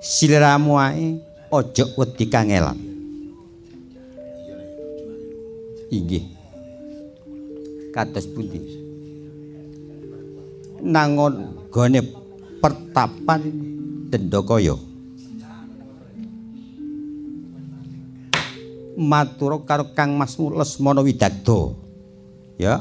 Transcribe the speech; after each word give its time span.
Siliramu 0.00 0.80
ae 0.80 1.20
aja 1.52 1.84
wedi 1.92 2.24
kangelan. 2.24 2.80
Inggih. 5.92 6.24
Kados 7.92 8.24
pundi? 8.32 8.64
Nangon 10.80 11.68
gone 11.68 12.00
pertapan 12.64 13.42
Dendakaya. 14.08 14.80
Matur 18.96 19.68
karo 19.68 19.92
Kang 19.92 20.16
Mas 20.16 20.40
Lesmana 20.40 21.04
Widagdo. 21.04 21.76
Ya. 22.56 22.80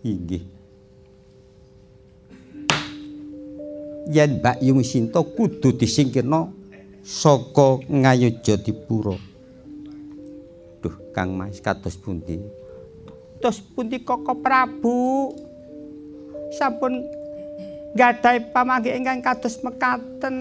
Inggih. 0.00 0.53
Yen 4.08 4.40
Mbak 4.40 4.60
Yung 4.64 4.84
Sinta 4.84 5.20
kudu 5.24 5.72
disingkirna 5.76 6.48
saka 7.04 7.80
Ngayojadipura. 7.88 9.16
Duh, 10.80 10.96
Kang 11.16 11.36
Mas 11.36 11.60
kados 11.60 11.96
pundi? 11.96 12.40
Tos 13.40 13.60
pundi 13.60 14.00
Koko 14.04 14.36
Prabu? 14.40 15.32
Sampun 16.56 17.04
gadhahi 17.96 18.52
pamanggi 18.52 18.92
ingkang 18.92 19.20
kados 19.24 19.60
mekaten. 19.64 20.36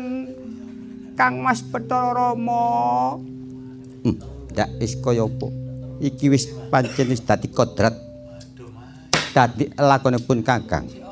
Kang 1.14 1.45
Mas 1.45 1.61
Bathara 1.61 2.34
Rama. 2.34 3.22
Hmm, 4.02 4.17
ndak 4.50 4.70
wis 4.81 4.98
kaya 4.98 5.30
apa? 5.30 5.48
Iki 6.02 6.25
wis 6.34 6.50
pancen 6.73 7.08
wis 7.14 7.22
dadi 7.22 7.48
kodrat. 7.53 7.94
Dadi 9.34 9.70
lakonipun 9.77 10.41
Kakang. 10.41 11.02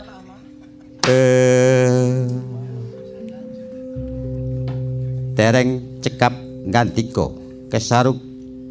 Dereng 5.34 5.70
cekap 6.06 6.34
ngandika 6.70 7.34
kesaruk 7.74 8.18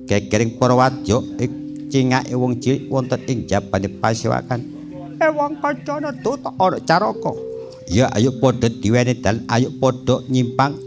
gegering 0.07 0.55
para 0.59 0.79
wadya 0.79 1.19
cingake 1.91 2.35
wong 2.39 2.63
cilik 2.63 2.87
wonten 2.87 3.19
ing 3.27 3.51
jabane 3.51 3.91
pasewakan 3.99 4.81
eh 5.21 5.29
wong 5.29 5.61
kancana 5.61 6.11
tutuk 6.25 6.55
ora 6.57 6.81
caraka. 6.81 7.33
Ya 7.91 8.09
ayo 8.17 8.33
padha 8.41 8.73
diweni 8.73 9.19
dal 9.19 9.45
ayo 9.53 9.69
padha 9.77 10.25
nyimpang. 10.33 10.79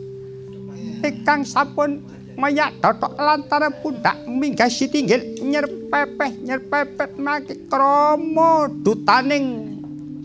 Ingkang 1.04 1.46
sampun 1.46 2.02
mayak 2.40 2.80
totok 2.82 3.14
lantaran 3.20 3.76
pundak 3.84 4.18
minggah 4.26 4.72
sitinggil 4.72 5.22
nyerpepeh 5.44 6.32
nyerpepet 6.42 7.20
maki 7.20 7.68
kromo 7.70 8.72
dutaning 8.82 9.73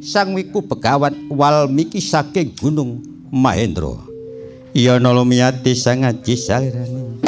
sang 0.03 0.35
wiku 0.35 0.63
begawan 0.63 1.15
Walmiki 1.31 1.99
saking 1.99 2.55
Gunung 2.55 3.03
Mahendra. 3.35 3.99
Iya 4.77 5.03
nalumiyati 5.03 5.75
sang 5.75 6.07
aji 6.07 6.35
salirane. 6.39 7.19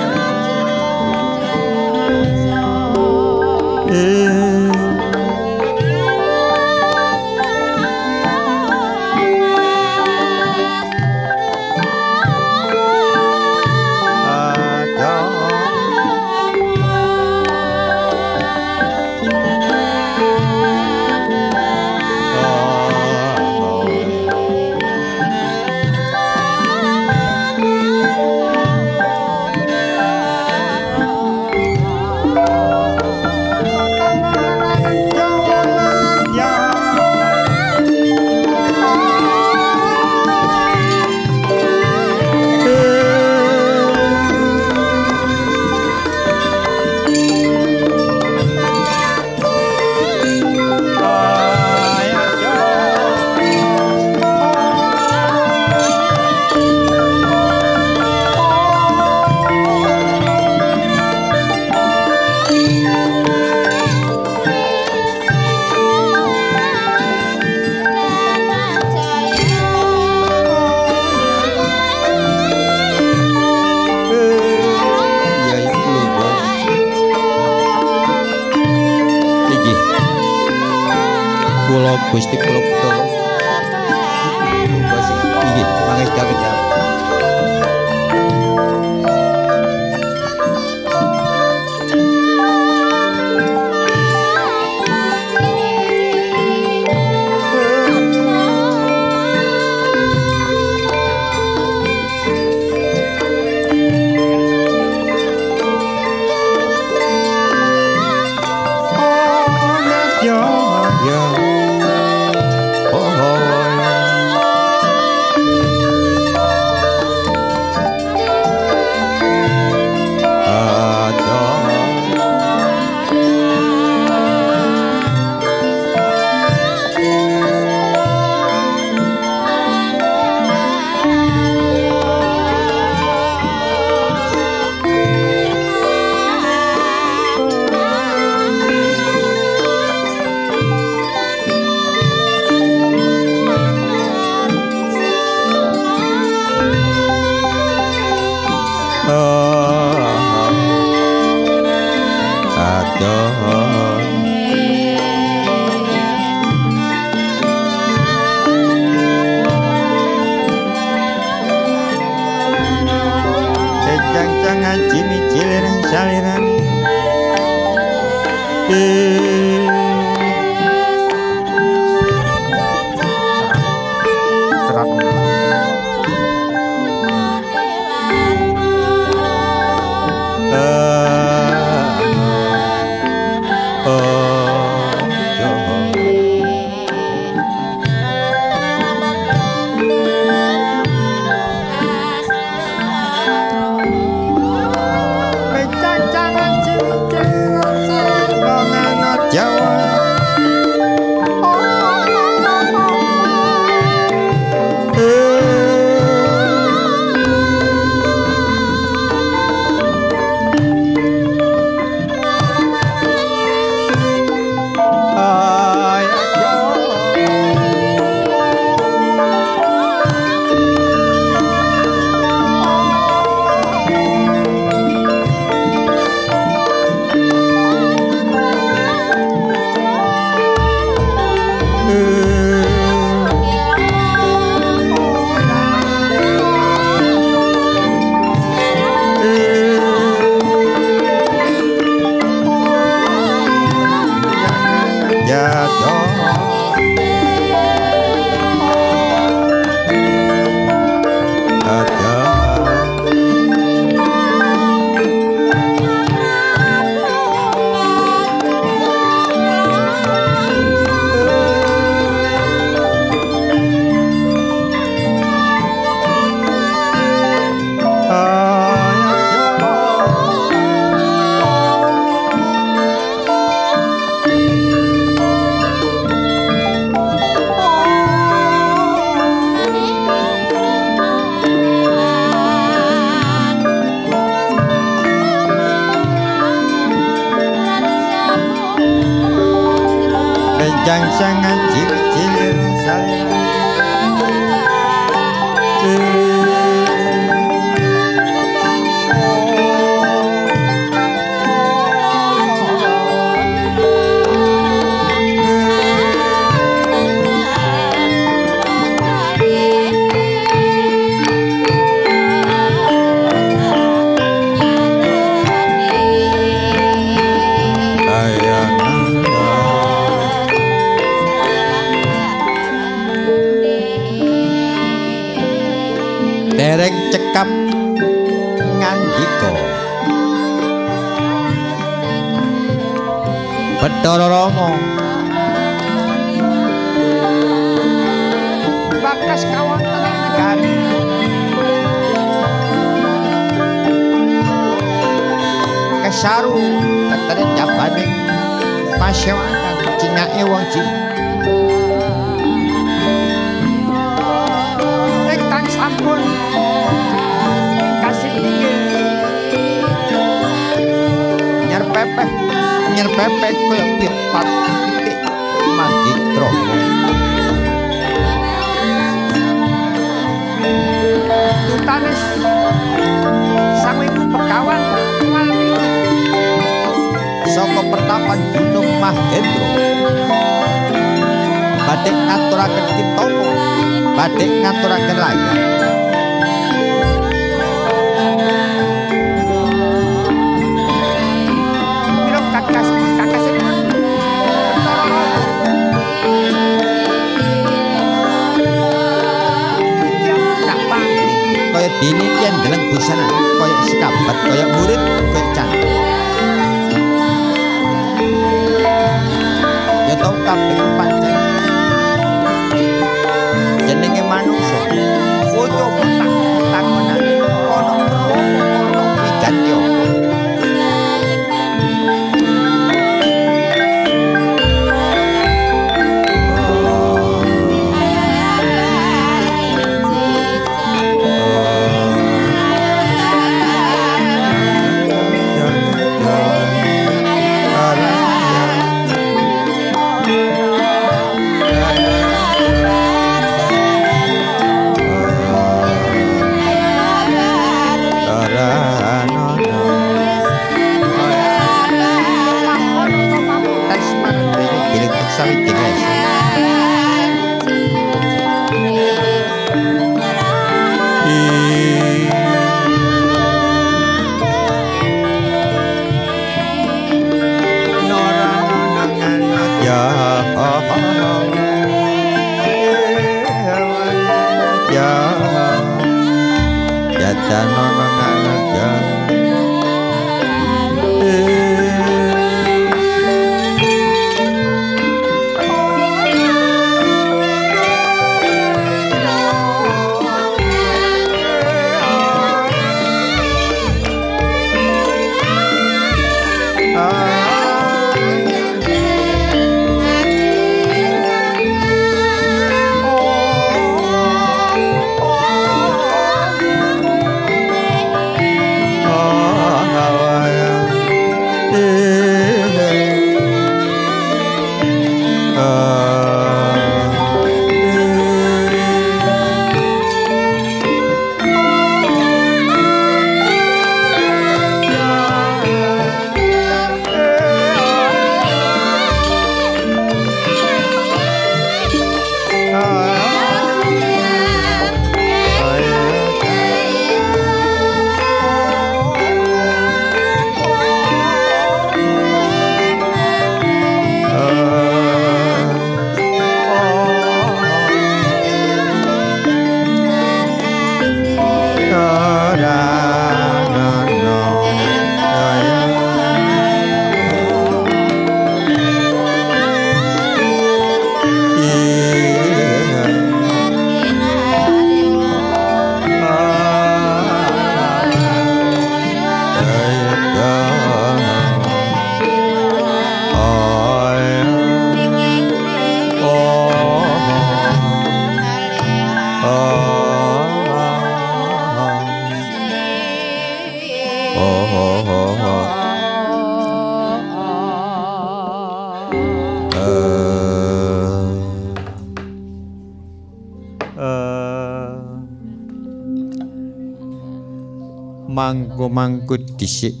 Dhisik 599.68 600.00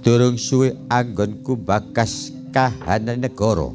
durung 0.00 0.40
suwe 0.40 0.72
anggonku 0.88 1.52
bakas 1.52 2.32
kahanan 2.48 3.20
negara. 3.20 3.68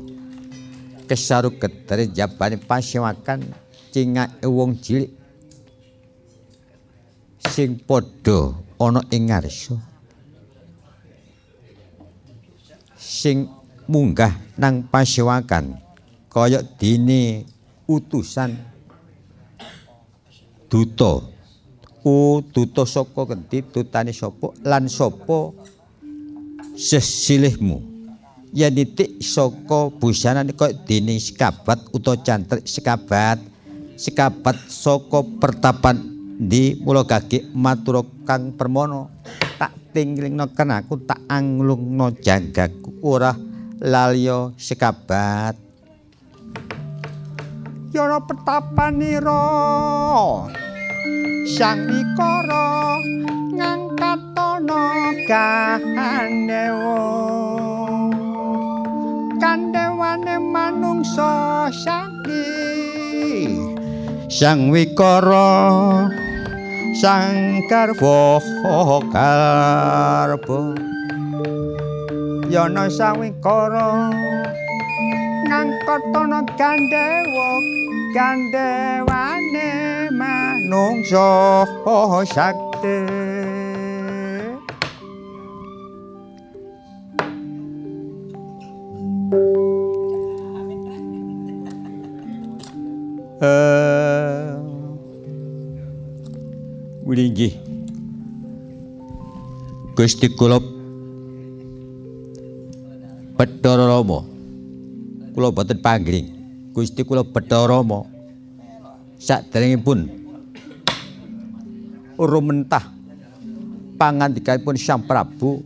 Kesaru 1.06 1.54
gedare 1.62 2.10
jabane 2.10 2.58
pasewakan 2.58 3.46
cingake 3.94 4.42
wong 4.50 4.82
cilik. 4.82 5.14
Sing 7.54 7.78
padha 7.86 8.58
ana 8.82 9.06
ing 9.14 9.30
ngarsa. 9.30 9.78
Sing 12.98 13.46
munggah 13.86 14.34
nang 14.58 14.90
pasewakan 14.90 15.78
kaya 16.34 16.66
dene 16.80 17.46
utusan 17.86 18.58
duta 20.72 21.31
u 22.02 22.42
duta 22.42 22.86
saka 22.86 23.30
kendi 23.30 23.62
tutane 23.62 24.14
sapa? 24.14 24.54
Lan 24.66 24.90
sapa 24.90 25.54
sesilihmu? 26.74 27.78
Yen 28.52 28.76
titik 28.76 29.24
saka 29.24 29.88
busana 29.96 30.44
kaya 30.44 30.76
dene 30.84 31.16
sekabat 31.16 31.94
utawa 31.96 32.20
cantrik 32.20 32.66
sekabat. 32.68 33.40
Sekabat 33.96 34.58
saka 34.68 35.22
pertapan 35.40 36.02
di 36.42 36.74
mula 36.82 37.06
gage 37.06 37.46
matur 37.54 38.02
kang 38.26 38.58
permono 38.58 39.14
tak 39.62 39.94
tinglingno 39.94 40.50
kan 40.58 40.74
aku 40.74 41.06
tak 41.06 41.22
anglungno 41.30 42.10
janggaku. 42.18 42.98
Ora 43.06 43.32
lalya 43.78 44.50
sekabat. 44.58 45.56
Yara 47.92 48.24
petapanira 48.24 49.44
Sang 51.50 51.90
Mikara 51.90 53.02
ngangkatana 53.58 54.82
kandewa 55.26 57.02
Kandewane 59.42 60.36
manungsa 60.38 61.68
sakti 61.74 62.46
Sang 64.30 64.70
Wikara 64.70 66.06
Sang 67.02 67.66
Garwa 67.66 68.38
Garba 69.10 70.62
yana 72.52 72.86
sawikara 72.92 74.12
ngangkatana 75.50 76.40
gandewa 76.60 77.50
gandewane 78.14 79.91
manungsa 80.72 81.68
sakti 82.32 82.96
Uh, 93.42 94.54
Wulinggi 97.02 97.58
Gusti 99.98 100.30
kula 100.30 100.62
Bathara 103.34 103.90
Rama. 103.90 104.22
Kula 105.34 105.50
boten 105.50 105.82
panggring. 105.82 106.30
Gusti 106.70 107.02
kula 107.02 107.26
Bathara 107.26 107.82
Rama. 107.82 108.06
Saderengipun 109.18 110.21
rumentah 112.22 112.86
pangandikanipun 113.98 114.78
Sang 114.78 115.02
Prabu 115.02 115.66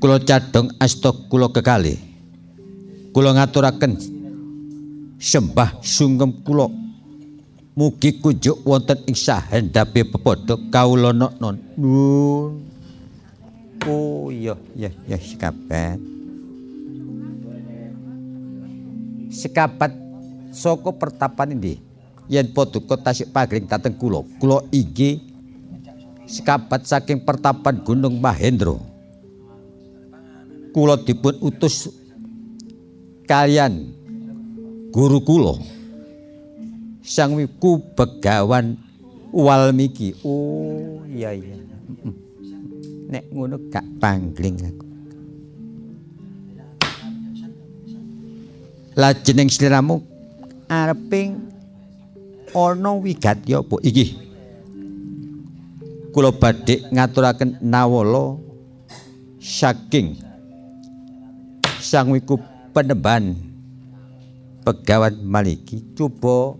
kula 0.00 0.16
cadhong 0.16 0.72
asta 0.80 1.12
kula 1.28 1.52
kekalih. 1.52 2.00
Kula 3.12 3.36
ngaturaken 3.36 4.00
sembah 5.20 5.76
sungkem 5.84 6.40
kula 6.40 6.72
mugi 7.76 8.16
kunjuk 8.16 8.64
wonten 8.64 8.96
ing 9.04 9.12
sahendape 9.12 10.08
pepodo 10.08 10.56
kawula 10.72 11.12
non. 11.12 11.56
Nuwun. 11.76 12.64
Oh 13.88 14.28
iya, 14.28 14.56
iya, 14.76 14.92
iya 15.08 15.16
sekabat. 15.16 15.96
Sekabat 19.32 19.92
saka 20.52 20.90
pertapan 20.92 21.56
ini. 21.56 21.89
Yen 22.30 22.46
paduka 22.54 22.94
tasik 22.94 23.34
pagring 23.34 23.66
dateng 23.66 23.98
kula, 23.98 24.22
kula 24.38 24.62
inggih 24.70 25.18
sekabat 26.30 26.86
saking 26.86 27.26
pertapan 27.26 27.82
Gunung 27.82 28.22
Mahendra. 28.22 28.78
Kula 30.70 30.94
dipun 31.02 31.34
utus 31.42 31.90
kalian 33.26 33.90
guru 34.94 35.18
kula. 35.26 35.58
Sang 37.02 37.34
Wiku 37.34 37.82
Begawan 37.98 38.78
Walmiki. 39.34 40.14
Oh 40.22 41.02
iya 41.10 41.34
iya. 41.34 41.58
nek 43.10 43.26
ngono 43.34 43.58
gak 43.66 43.82
pangling 43.98 44.56
aku. 44.62 44.86
Lajeneng 48.94 49.50
sliramu 49.50 49.98
areping 50.70 51.49
ana 52.54 52.90
wigatya 52.96 53.62
apa 53.62 53.76
iki? 53.82 54.16
Kula 56.10 56.34
badhe 56.34 56.82
ngaturaken 56.90 57.62
nawala 57.62 58.34
saking 59.38 60.18
Sang 61.80 62.12
Wiku 62.12 62.36
Penemban 62.74 63.38
Pegawan 64.66 65.16
Maliki 65.24 65.80
coba 65.96 66.58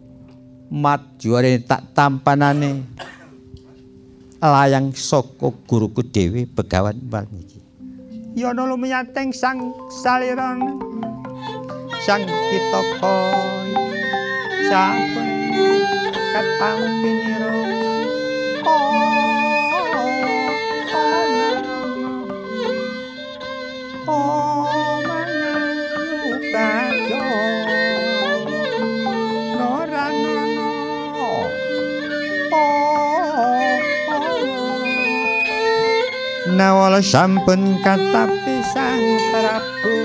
mat 0.70 1.02
juare 1.20 1.60
tak 1.60 1.92
tampanane 1.92 2.86
layang 4.40 4.94
saka 4.96 5.52
guruku 5.68 6.00
dhewe 6.00 6.48
Begawan 6.48 6.96
Walmiki. 7.10 7.60
Yana 8.38 8.64
lumiyateng 8.64 9.34
sang 9.34 9.74
saliran 9.90 10.78
sang 12.06 12.24
kitaka 12.24 13.16
sampun 14.70 15.29
katampinira. 16.32 17.50
nawala 36.60 37.00
sampun 37.00 37.80
katapi 37.80 38.60
sang 38.68 39.00
prabu 39.32 39.99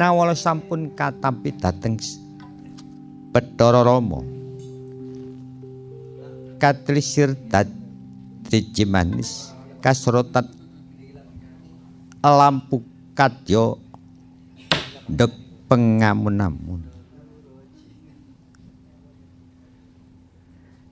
nawala 0.00 0.32
sampun 0.32 0.96
katampi 0.96 1.52
dateng 1.52 2.00
Bathara 3.36 3.84
Rama. 3.84 4.24
Katlisir 6.56 7.36
dadi 7.52 8.84
manis 8.88 9.52
kasrotat 9.84 10.48
lampu 12.24 12.80
kadya 13.12 13.76
ndek 15.12 15.36
pengamun-amun. 15.68 16.80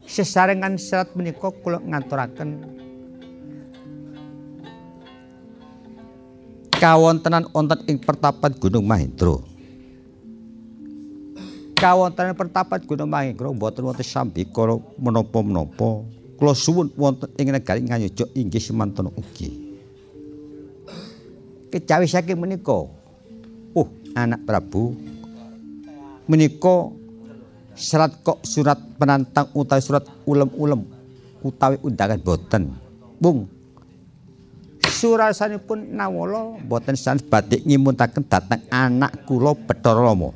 Sesarengan 0.04 0.76
serat 0.76 1.16
menika 1.16 1.48
kula 1.48 1.80
ngaturaken 1.80 2.48
kawontenan 6.78 7.44
wonten 7.50 7.78
ing 7.90 7.99
pertapan 7.99 8.54
Gunung 8.54 8.87
Mahendra 8.87 9.38
kawontenan 11.78 12.38
pertapan 12.38 12.80
Gunung 12.87 13.11
Mahendra 13.11 13.50
mboten 13.50 13.85
wonten 13.85 14.06
sambikara 14.06 14.78
menapa-menapa 14.99 16.06
kula 16.38 16.54
suwun 16.54 16.88
wonten 16.94 17.28
ing 17.37 17.50
negari 17.50 17.82
Ngayuja 17.82 18.30
inggih 18.38 18.62
semanten 18.62 19.11
ugi 19.11 19.50
kecawi 21.75 22.06
saking 22.06 22.38
menika 22.38 22.87
uh 23.75 23.88
anak 24.14 24.47
Prabu 24.47 24.94
menika 26.30 26.94
serat 27.78 28.23
kok 28.26 28.42
surat 28.42 28.78
penantang 28.99 29.47
utawi 29.54 29.78
surat 29.78 30.02
ulem-ulem 30.26 30.82
utawi 31.47 31.78
undangan 31.86 32.19
boten. 32.19 32.75
Bung. 33.23 33.57
Surasanipun 34.88 35.92
nawala 35.92 36.56
boten 36.64 36.96
sanes 36.96 37.22
badhe 37.22 37.60
ngimuntaken 37.62 38.24
dhateng 38.24 38.64
anak 38.72 39.24
kula 39.28 39.52
Bathara 39.54 40.02
Rama. 40.08 40.32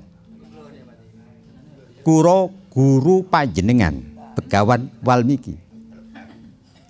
Kura 2.05 2.51
guru 2.71 3.25
panjenengan 3.27 3.97
Begawan 4.37 4.93
Walmiki. 5.03 5.57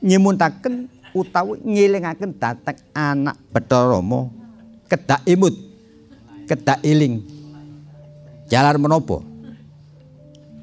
Nyimuntaken 0.02 0.90
utawi 1.14 1.62
ngelingaken 1.62 2.34
dhateng 2.36 2.78
anak 2.92 3.38
Bathara 3.54 3.98
Rama 3.98 4.28
kedak 4.90 5.22
imut, 5.24 5.54
kedak 6.50 6.82
iling. 6.84 7.24
Jalan 8.50 8.76
menapa? 8.76 9.32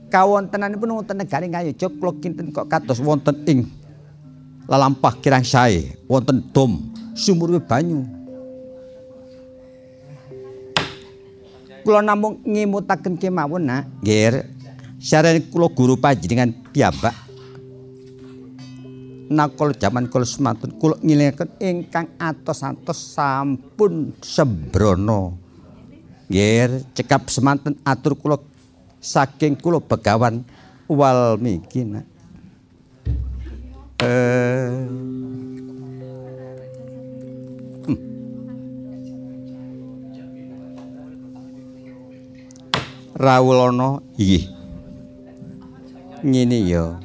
kawontenanipun 0.10 0.90
wonten 1.00 1.22
negari 1.22 1.48
Ngayogya 1.48 1.88
kula 2.02 2.12
kinten 2.18 2.50
kok 2.50 2.66
kados 2.68 2.98
wonten 3.00 3.46
ing 3.46 3.70
lalampah 4.66 5.14
kirang 5.22 5.46
sae 5.46 5.94
wonten 6.10 6.42
dom 6.50 6.89
sumur 7.20 7.52
banyu. 7.60 8.08
Kula 11.84 12.00
namung 12.00 12.40
ngimutaken 12.48 13.20
kemawon 13.20 13.68
nak. 13.68 13.92
Nggih 14.00 14.48
sareng 15.04 15.44
kula 15.52 15.68
guru 15.72 16.00
panjenengan 16.00 16.56
piyambak. 16.72 17.16
Nakul 19.30 19.76
jaman 19.76 20.08
kula 20.08 20.26
semantun 20.26 20.72
kula 20.80 20.96
ngilingaken 21.04 21.60
ingkang 21.60 22.08
atos-atos 22.16 23.20
sampun 23.20 24.16
sembrono. 24.24 25.36
Nggih 26.32 26.88
cekap 26.96 27.28
semanten 27.28 27.76
atur 27.84 28.16
kula 28.16 28.40
saking 29.04 29.60
kula 29.60 29.84
begawan 29.84 30.44
Walmiki 30.90 31.86
nak. 31.86 32.06
Eh. 34.02 35.29
Rawulana 43.20 44.00
inggih. 44.16 44.48
Ngene 46.24 46.58
ya. 46.64 46.96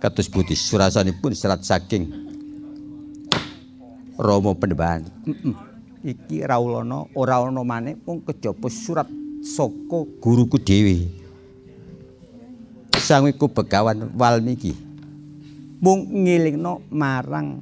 Kados 0.00 0.32
budi 0.32 0.56
surasanipun 0.56 1.36
serat 1.36 1.60
saking 1.60 2.08
Rama 4.16 4.56
Penembahan. 4.56 5.04
Heeh. 5.28 5.52
Iki 6.08 6.48
Rawulana 6.48 7.04
ora 7.12 7.44
ana 7.44 7.60
maneh 7.60 8.00
mung 8.00 8.24
kejaba 8.24 8.72
surat 8.72 9.12
saka 9.44 10.08
guruku 10.24 10.56
dhewe. 10.56 11.12
Sangiku 12.96 13.52
begawan 13.52 14.08
Walmiki. 14.16 14.72
Mung 15.84 16.24
ngilingno 16.24 16.80
marang 16.88 17.60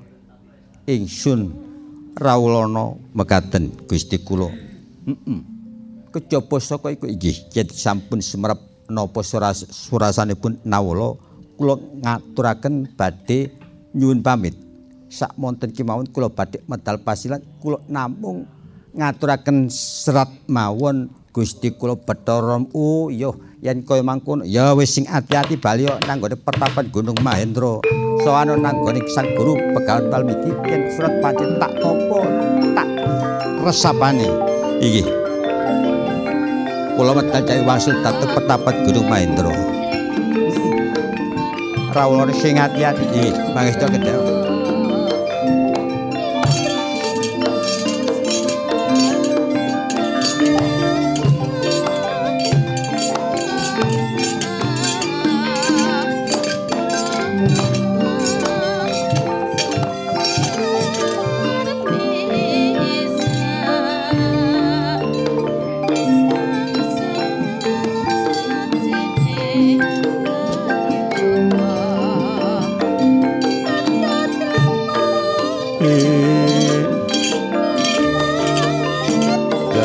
ingsun 0.87 1.51
rawulana 2.15 2.95
mekaten 3.11 3.75
Gusti 3.91 4.23
kula. 4.23 4.47
Heeh. 5.11 5.54
Kejaba 6.15 6.63
saka 6.63 6.95
iku 6.95 7.11
inggih. 7.11 7.51
Sampun 7.75 8.23
semerep 8.23 8.87
napa 8.87 9.27
surasanipun 9.27 10.63
nawala 10.63 11.19
kula 11.59 11.75
ngaturaken 12.07 12.87
badhe 12.95 13.51
nyuwun 13.91 14.23
pamit. 14.23 14.55
Sak 15.11 15.35
monten 15.35 15.75
kemawon 15.75 16.07
kula 16.15 16.31
badhe 16.31 16.63
medal 16.71 17.03
pasilan 17.03 17.43
kula 17.59 17.83
namung 17.91 18.47
ngaturaken 18.95 19.67
serat 19.67 20.31
mawon 20.47 21.11
Gusti 21.35 21.75
kula 21.75 21.99
Bathara 21.99 22.63
oh 22.79 23.11
iya 23.11 23.35
yen 23.59 23.83
kaya 23.83 24.07
mangkono. 24.07 24.47
Ya 24.47 24.71
wis 24.71 24.95
sing 24.95 25.11
ati-ati 25.11 25.59
bali 25.59 25.91
nang 26.07 26.23
gone 26.23 26.39
pertapan 26.39 26.95
Gunung 26.95 27.19
Mahendra. 27.27 27.83
Soano 28.23 28.55
nang 28.55 28.87
gone 28.87 29.03
Sang 29.11 29.27
Guru 29.35 29.59
Pegawan 29.75 30.15
Walmiki 30.15 30.55
yen 30.71 30.95
surat 30.95 31.19
pancen 31.19 31.59
tak 31.59 31.75
tampa 31.83 32.23
tak 32.79 32.89
resapane. 33.67 34.31
Iki 34.79 35.24
kula 36.95 37.11
medal 37.11 37.43
cai 37.43 37.63
wasil 37.67 37.99
dhateng 38.07 38.31
pertapan 38.31 38.75
Gunung 38.87 39.11
Mahendra. 39.11 39.51
Rawuh 41.95 42.27
sing 42.35 42.59
ati-ati 42.59 43.35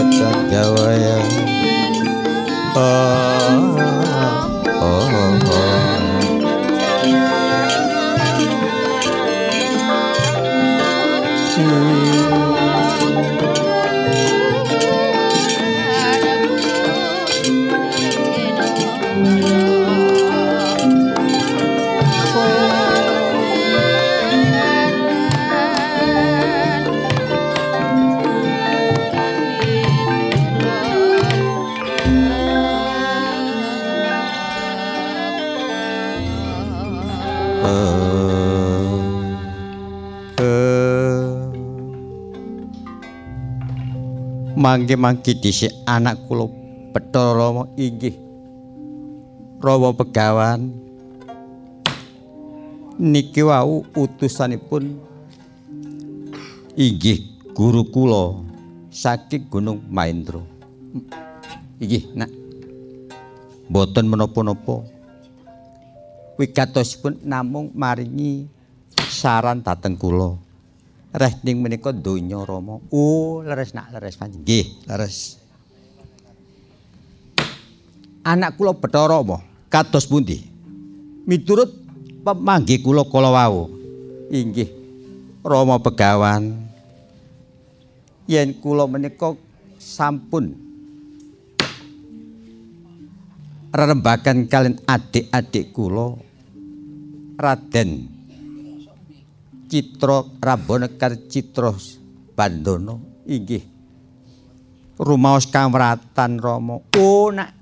iki 0.01 0.23
mangesta 2.75 5.68
mangke-mangke 44.79 45.35
dhisik 45.35 45.75
anak 45.83 46.23
kula 46.23 46.47
Bathara 46.95 47.67
inggih 47.75 48.15
Rawa 49.59 49.91
Pegawan 49.91 50.71
niki 52.95 53.43
wau 53.43 53.83
utusanipun 53.91 54.95
inggih 56.79 57.27
guru 57.51 57.83
kula 57.91 58.39
saking 58.87 59.51
Gunung 59.51 59.83
Mahendra. 59.91 60.39
Inggih 61.83 62.07
nak. 62.15 62.31
Boten 63.67 64.07
menapa-napa. 64.07 64.87
Wigatosipun 66.39 67.19
namung 67.27 67.75
maringi 67.75 68.47
saran 69.11 69.59
dhateng 69.59 69.99
kula 69.99 70.39
Reh 71.09 71.33
ning 71.41 71.57
menika 71.65 71.89
donya 71.89 72.37
Rama. 72.45 72.77
Oh, 72.93 73.41
leres 73.41 73.73
nak 73.73 73.89
leres 73.89 74.13
panjenengan. 74.13 74.45
Nggih, 74.45 74.65
leres. 74.85 75.17
Anak 78.21 78.53
kula 78.61 78.77
Bathara 78.77 79.17
apa? 79.17 79.41
Kados 79.73 80.05
pundi? 80.05 80.37
Miturut 81.25 81.73
pemanggih 82.21 82.85
kula 82.85 83.01
kala 83.09 83.33
wau. 83.33 83.73
Inggih. 84.29 84.69
Rama 85.41 85.81
Begawan. 85.81 86.69
Yen 88.29 88.53
kula 88.61 88.85
menika 88.85 89.33
sampun 89.81 90.53
rerembakan 93.73 94.49
kalian 94.49 94.77
adik-adik 94.85 95.73
kula 95.73 96.17
Raden 97.39 98.18
Citra 99.69 100.25
Rabana 100.41 100.89
kar 100.89 101.13
Citra 101.29 101.69
Bandono 102.34 103.21
inggih. 103.29 103.62
Rumaos 104.97 105.45
kamratan 105.45 106.41
Rama. 106.41 106.82
Oh 106.97 107.29
nak. 107.29 107.53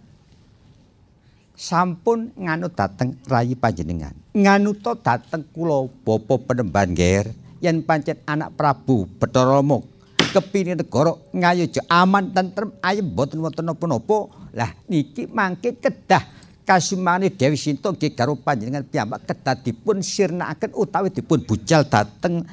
Sampun 1.57 2.31
nganut 2.39 2.71
dateng 2.71 3.19
rayi 3.27 3.59
panjenengan. 3.59 4.15
Nganuta 4.31 4.95
dateng 4.95 5.43
kula 5.51 5.91
bapa 6.07 6.39
penemban 6.39 6.95
ger 6.95 7.27
yen 7.59 7.83
pancen 7.83 8.23
anak 8.23 8.55
Prabu 8.55 9.09
Bathara 9.19 9.59
kepini 10.27 10.77
negara 10.77 11.15
ngayoja 11.33 11.81
aman 11.89 12.29
tentrem 12.29 12.69
ayem 12.83 13.07
boten 13.09 13.41
wonten 13.41 13.65
napa-napa 13.65 14.29
lah 14.53 14.69
niki 14.85 15.25
mangke 15.25 15.73
kedah 15.79 16.36
kasumane 16.67 17.31
Dewi 17.31 17.55
Sinta 17.55 17.95
nggih 17.95 18.11
karo 18.11 18.35
panjenengan 18.35 18.83
piyambak 18.83 19.23
kedah 19.23 19.55
dipun 19.55 20.03
sirnakaken 20.03 20.75
utawi 20.75 21.07
dipun 21.07 21.39
bucal 21.47 21.87
dateng 21.87 22.43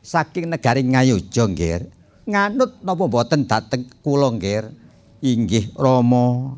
saking 0.00 0.48
negari 0.48 0.80
Ngayuja 0.80 1.44
nggih. 1.52 1.92
Nganut 2.24 2.80
napa 2.80 3.04
mboten 3.04 3.44
dateng 3.44 3.84
kula 4.00 4.32
nggih? 4.32 4.72
Inggih 5.20 5.68
Rama. 5.76 6.56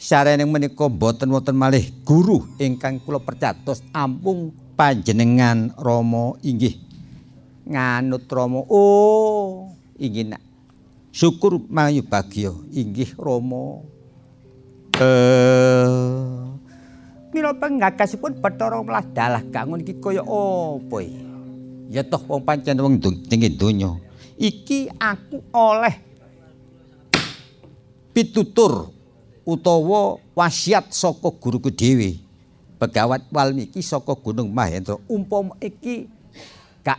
Sareneng 0.00 0.48
menika 0.48 0.88
mboten 0.88 1.28
wonten 1.28 1.58
malih 1.58 1.82
guru 2.06 2.46
ingkang 2.56 3.02
kula 3.02 3.18
percatos 3.20 3.82
ampung 3.90 4.54
panjenengan 4.78 5.74
Rama 5.74 6.38
inggih. 6.46 6.78
Nganut 7.66 8.30
Rama. 8.30 8.62
Oh, 8.70 9.74
inggih 9.98 10.30
nak. 10.30 10.42
Syukur 11.10 11.58
mayu 11.66 12.06
bagya 12.06 12.54
inggih 12.70 13.18
Rama. 13.18 13.82
Eh 15.00 16.20
Mila 17.30 17.54
pengakasipun 17.54 18.42
Bathara 18.42 18.82
Melah 18.82 19.06
dalah 19.14 19.42
kangun 19.54 19.86
iki 19.86 19.96
kaya 20.02 20.20
apa 20.26 20.96
iki? 20.98 21.22
Ya 21.90 22.02
toh 22.02 22.22
wong 22.26 22.42
pancen 22.42 22.78
wong 22.82 22.98
ning 22.98 23.54
donya. 23.54 23.94
Iki 24.34 24.90
aku 24.98 25.38
oleh 25.54 25.94
pitutur 28.10 28.90
utawa 29.46 30.18
wasiat 30.34 30.90
saka 30.90 31.30
guruku 31.30 31.70
dhewe. 31.70 32.18
Pegawat 32.82 33.30
Walmiki 33.30 33.78
saka 33.78 34.16
Gunung 34.18 34.50
Mahendra 34.50 34.98
umpama 35.06 35.54
iki 35.62 36.10
gak 36.82 36.98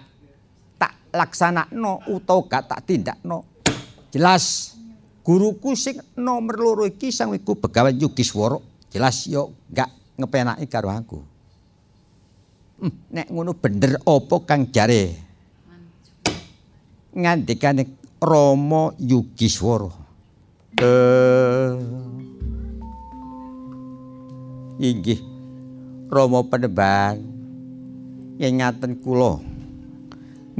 tak 0.80 0.96
laksanakno 1.12 2.08
utawa 2.08 2.48
gak 2.48 2.72
tak 2.72 2.88
tindakno. 2.88 3.44
Jelas 4.16 4.76
guruku 5.22 5.78
sing 5.78 6.02
nomor 6.18 6.58
loro 6.58 6.84
iki 6.90 7.14
sang 7.14 7.34
iku 7.38 7.54
Begawan 7.58 7.94
Yugiswara 7.94 8.58
jelas 8.90 9.30
yo 9.30 9.54
gak 9.70 9.90
ngepenaki 10.18 10.66
karo 10.68 10.90
aku. 10.90 11.20
Hmm, 12.82 12.94
nek 13.14 13.30
ngono 13.30 13.54
bener 13.54 14.02
apa 14.02 14.36
kang 14.42 14.74
jare? 14.74 15.14
Ngandikane 17.14 17.86
Rama 18.18 18.94
Yugiswara. 18.98 19.90
Eh. 20.82 21.72
Inggih. 24.82 25.22
Rama 26.10 26.42
Penemban. 26.50 27.22
Yen 28.42 28.58
ngaten 28.58 28.98
kula 28.98 29.51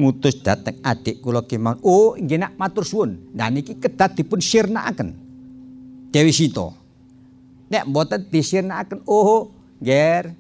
ngutus 0.02 0.42
dateng 0.42 0.82
adik 0.82 1.22
kula 1.22 1.46
kemawon. 1.46 1.78
Oh, 1.86 2.18
nggih 2.18 2.42
nak 2.42 2.58
matur 2.58 2.82
suwun. 2.82 3.32
Nah 3.38 3.54
niki 3.54 3.78
kedah 3.78 4.10
dipun 4.10 4.42
sirnakaken. 4.42 5.14
Dewi 6.10 6.34
Sita. 6.34 6.74
Nek 7.70 7.86
mboten 7.88 8.26
disirnakaken, 8.28 9.06
oh, 9.06 9.54
nger. 9.80 10.34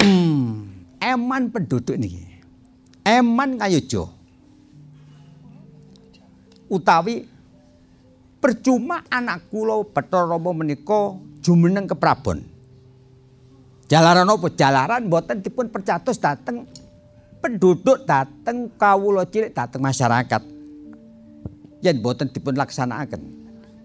Hmm, 0.00 0.72
eman 0.96 1.52
penduduk 1.52 2.00
niki. 2.00 2.24
Eman 3.04 3.60
kayojo. 3.60 4.08
Utawi 6.72 7.28
percuma 8.40 9.04
anak 9.12 9.52
kula 9.52 9.84
Bathara 9.84 10.40
menika 10.40 11.14
jumeneng 11.44 11.84
keprabon. 11.84 12.40
Jalaran 13.90 14.30
apa? 14.30 14.46
Jalaran 14.54 15.10
mboten 15.10 15.42
dipun 15.42 15.66
percatos 15.66 16.22
dateng 16.22 16.62
penduduk 17.40 18.04
dateng 18.04 18.68
kawula 18.76 19.24
cilik 19.24 19.56
dateng 19.56 19.80
masyarakat. 19.80 20.42
Yen 21.80 21.96
boten 22.04 22.28
dipun 22.28 22.60
laksanakaken 22.60 23.40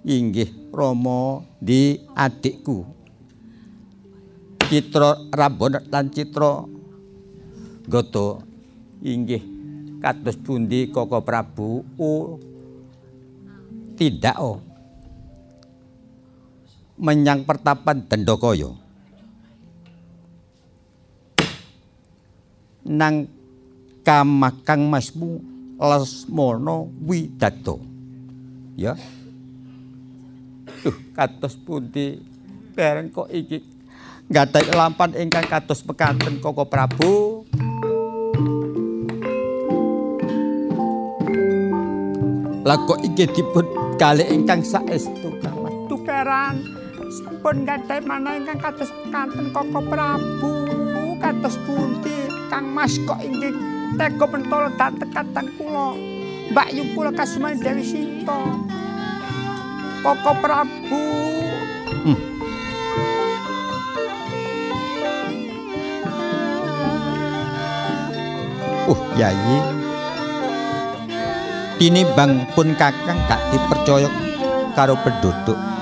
inggih 0.06 0.52
Rama 0.70 1.42
di 1.58 1.98
adikku. 2.14 2.86
Citra 4.66 5.30
Rabon 5.30 5.78
lan 5.94 6.10
Citra 6.10 6.66
Goto 7.86 8.42
inggih 9.06 9.42
kados 10.02 10.42
pundi 10.42 10.90
Koko 10.90 11.22
Prabu 11.22 11.86
oh 12.02 12.42
tidak 13.94 14.34
oh 14.42 14.58
menyang 16.98 17.46
pertapan 17.46 18.10
Dendokaya 18.10 18.74
nang 22.90 23.30
kamakang 24.06 24.86
masmu 24.86 25.42
Lesmana 25.82 26.88
Widato. 27.04 27.82
Ya. 28.78 28.94
Duh, 30.86 30.96
kados 31.18 31.58
pundi 31.58 32.22
bareng 32.78 33.10
kok 33.10 33.28
iki 33.34 33.66
nggadahi 34.30 34.70
lampan 34.78 35.18
ingkang 35.18 35.50
kados 35.50 35.82
pekanten 35.82 36.38
Koko 36.38 36.70
Prabu. 36.70 37.44
Lah 42.62 42.78
kok 42.86 43.02
iki 43.02 43.26
dipun 43.34 43.66
kalih 43.98 44.30
ingkang 44.30 44.62
saestu 44.62 45.34
Kang 45.42 45.90
Tukaran. 45.90 46.62
Sampun 47.10 47.66
nggadahi 47.66 48.02
mana 48.06 48.38
ingkang 48.38 48.62
kados 48.62 48.94
pekanten 48.94 49.50
Koko 49.50 49.82
Prabu. 49.82 50.54
Kados 51.18 51.58
pundi 51.66 52.30
Kang 52.54 52.70
Mas 52.70 53.02
kok 53.02 53.18
inggih 53.18 53.75
tega 53.96 54.26
pentol 54.28 54.68
dateng 54.76 55.12
katang 55.12 55.48
kula. 55.56 55.96
Mbak 56.52 56.68
Yu 56.76 56.84
kula 56.94 57.12
kasumane 57.16 57.58
Dewi 57.58 57.84
Sinta. 57.84 58.40
Koko 60.04 60.32
Prabu. 60.38 61.04
Hmm. 62.06 62.20
Uh, 68.86 69.00
yayi. 69.18 69.58
Ini 71.76 72.08
bang 72.14 72.46
pun 72.54 72.72
kakang 72.78 73.20
gak 73.26 73.42
dipercaya 73.52 74.08
karo 74.78 74.96
penduduk. 75.02 75.75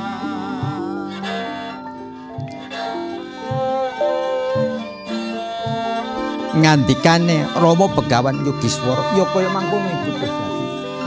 Ngandikane 6.54 7.50
Rama 7.58 7.90
Begawan 7.90 8.46
Yugiswara 8.46 9.18
ya 9.18 9.26
kaya 9.34 9.50
mangkono 9.50 9.90
iku 9.90 10.12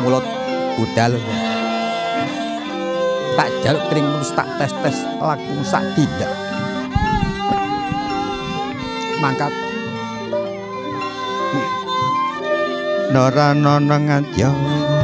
mulut 0.03 0.25
budal. 0.75 1.15
Tak 3.37 3.53
jaluk 3.61 3.85
kring 3.93 4.07
mulus 4.09 4.33
tak 4.33 4.49
tes-tes 4.57 4.97
laku 5.21 5.55
sak 5.63 5.85
tidak 5.95 6.33
mangkat. 9.21 9.53
Nora 13.13 13.55
nono 13.55 13.97
ngadyawa 14.03 14.96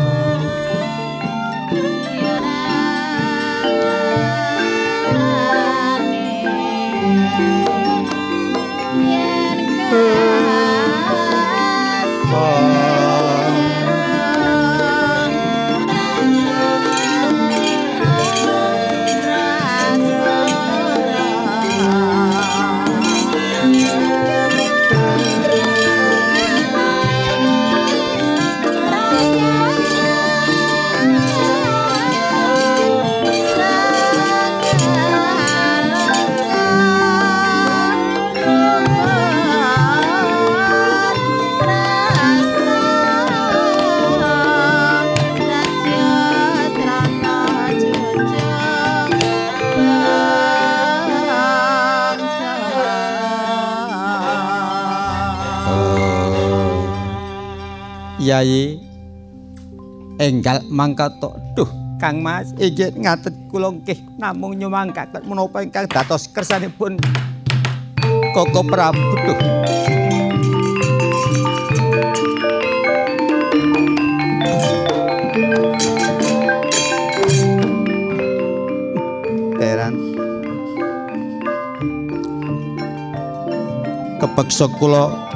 Yayi 58.22 58.78
enggal 60.22 60.62
mangkat 60.70 61.10
duh 61.18 61.66
Kang 61.98 62.22
Mas 62.22 62.54
ijin 62.54 62.94
ngatet 63.02 63.34
kula 63.50 63.74
nggih. 63.74 63.98
Namung 64.14 64.54
nyumangkat 64.54 65.10
menapa 65.26 65.66
ingkang 65.66 65.90
dados 65.90 66.30
kersanipun 66.30 67.02
Koko 68.30 68.62
Prabu. 68.62 69.02
Duh. 69.26 69.38
Kepeksa 84.22 84.70
kula 84.78 85.31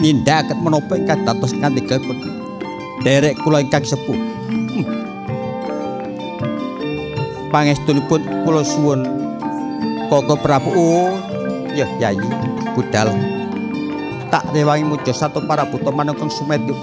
nindakaken 0.00 0.58
menapa 0.64 0.96
ingkang 0.96 1.22
dados 1.28 1.52
kanthi 1.60 1.84
kalipun 1.84 2.18
derek 3.04 3.36
kula 3.44 3.64
ingkang 3.64 3.84
sepuh. 3.84 4.16
Hmm. 4.16 4.84
pangestunipun 7.52 8.20
kula 8.44 8.64
suwun. 8.64 9.00
Koko 10.10 10.34
Prabu. 10.42 10.70
Oh 10.74 11.14
ya 11.76 11.86
yayi 12.02 12.18
budal. 12.74 13.14
Tak 14.30 14.46
rewangi 14.54 14.86
muja 14.86 15.14
satu 15.14 15.42
para 15.46 15.66
buta 15.66 15.90
manungkang 15.90 16.30
sumedyu 16.30 16.74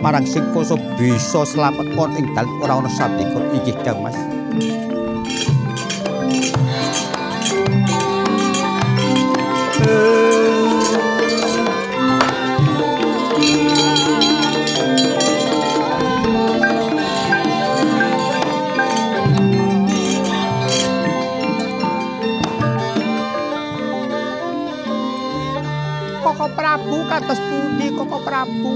marang 0.00 0.24
sing 0.24 0.44
koso 0.56 0.80
bisa 0.96 1.44
selamat 1.44 1.92
kon 1.92 2.12
ing 2.16 2.32
dalem 2.32 2.52
ora 2.64 2.80
ana 2.80 2.88
satika 2.88 3.40
inggih 3.52 3.76
Kang 3.84 4.00
Mas 4.00 4.16
Prabu? 28.40 28.72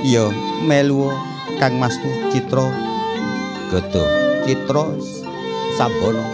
Iya, 0.00 0.32
melu 0.64 1.12
Kang 1.60 1.76
Masmu 1.76 2.32
Citra. 2.32 2.72
Gedo, 3.68 4.00
Citra 4.48 4.96
Sambono. 5.76 6.24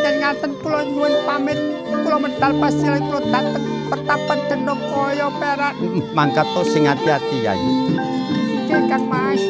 Dan 0.00 0.24
ngaten 0.24 0.56
kula 0.64 0.88
nyuwun 0.88 1.12
pamit, 1.28 1.60
kula 2.00 2.16
medal 2.16 2.52
pasilan 2.56 3.04
kula 3.12 3.20
dateng 3.28 3.64
pertapan 3.92 4.40
deno 4.48 4.72
kaya 4.88 5.28
perak. 5.36 5.76
Mangkat 6.16 6.48
to 6.56 6.64
sing 6.64 6.88
ati-ati 6.88 7.44
yai. 7.44 7.60
Kang 8.72 9.04
Mas. 9.04 9.44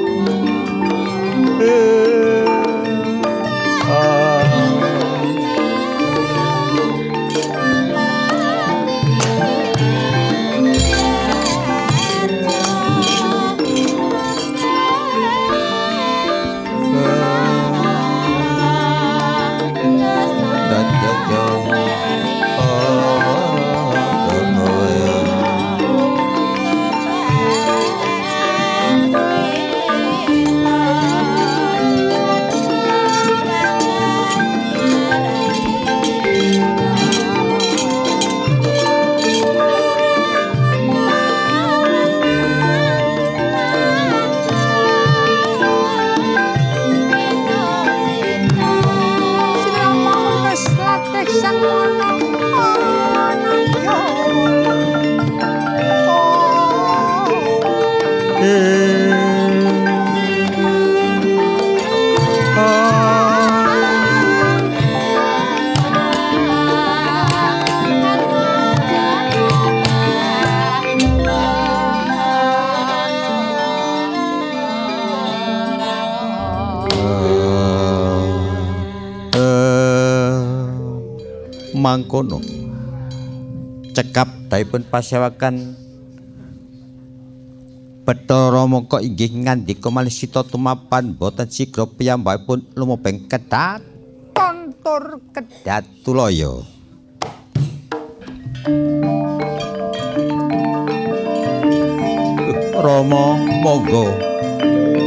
Mangkono 81.95 82.43
cekap 83.95 84.51
daipun 84.51 84.83
pasewakan 84.83 85.79
Bathara 88.05 88.67
mongko 88.67 88.99
inggih 89.01 89.33
ngandika 89.47 89.89
malih 89.95 90.11
sita 90.11 90.43
tumapan 90.43 91.15
boten 91.15 91.47
sigra 91.47 91.87
piyambakipun 91.87 92.67
lumebeng 92.75 93.31
kedat 93.31 93.81
tontor 94.35 95.23
kedat 95.31 95.87
tulaya 96.03 96.67
Rama 102.85 103.41
monggo. 103.65 104.13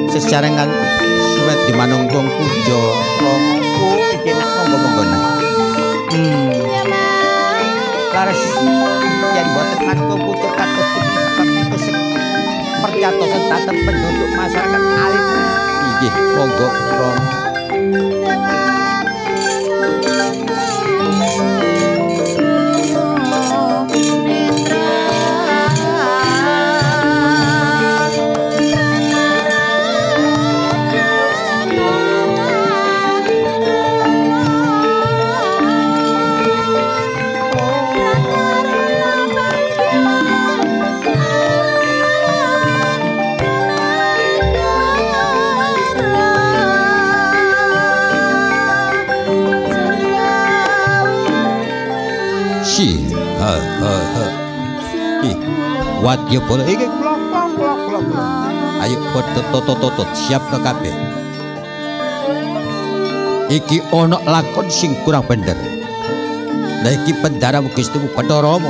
Sesarengan 0.10 0.66
suwet 1.38 1.60
di 1.70 1.74
manunggung 1.78 2.26
puja. 2.26 2.82
Rama 3.22 3.57
laras 8.18 8.42
yen 9.38 9.48
boten 9.54 9.80
manungko 9.86 10.16
pucuk 10.26 10.52
kados 10.58 10.88
puji 10.90 11.18
sebab 11.22 11.48
percatosan 12.82 13.44
datang 13.46 13.78
penduduk 13.86 14.30
masyarakat 14.34 14.84
alit. 15.06 15.26
Inggih 15.86 16.14
monggo 16.34 16.68
Rama 16.98 17.47
wadya 56.02 56.40
bola 56.46 56.64
iki 56.66 56.86
klok 56.86 57.20
klok 57.32 57.50
klok 57.58 57.80
klok. 57.90 58.06
Ayo 58.84 58.98
padha 59.12 59.42
toto 59.50 59.74
toto 59.78 60.04
siap 60.14 60.44
to 60.54 60.58
kabeh? 60.62 60.94
Iki 63.50 63.82
ana 63.96 64.22
lakon 64.28 64.68
sing 64.70 64.94
kurang 65.02 65.26
bener. 65.26 65.58
Lah 66.86 66.94
iki 66.94 67.16
pendara 67.18 67.64
Gusti 67.74 67.98
Bathara 68.14 68.62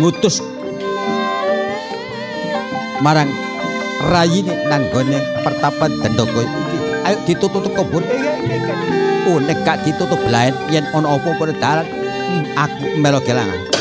ngutus 0.00 0.40
marang 3.04 3.28
rayine 4.08 4.54
nanggone 4.70 5.18
pertapan 5.44 5.92
Dendaka 6.00 6.40
iki. 6.40 6.78
Ayo 7.04 7.16
ditutup 7.28 7.68
kebun. 7.68 8.04
Oh 9.24 9.40
nek 9.40 9.60
gak 9.64 9.80
ditutup 9.84 10.20
blaen 10.24 10.52
yen 10.68 10.84
ana 10.92 11.16
apa-apa 11.16 11.52
dalan 11.56 11.88
hmm, 11.88 12.44
aku 12.60 12.84
melo 13.00 13.24
kelangan 13.24 13.73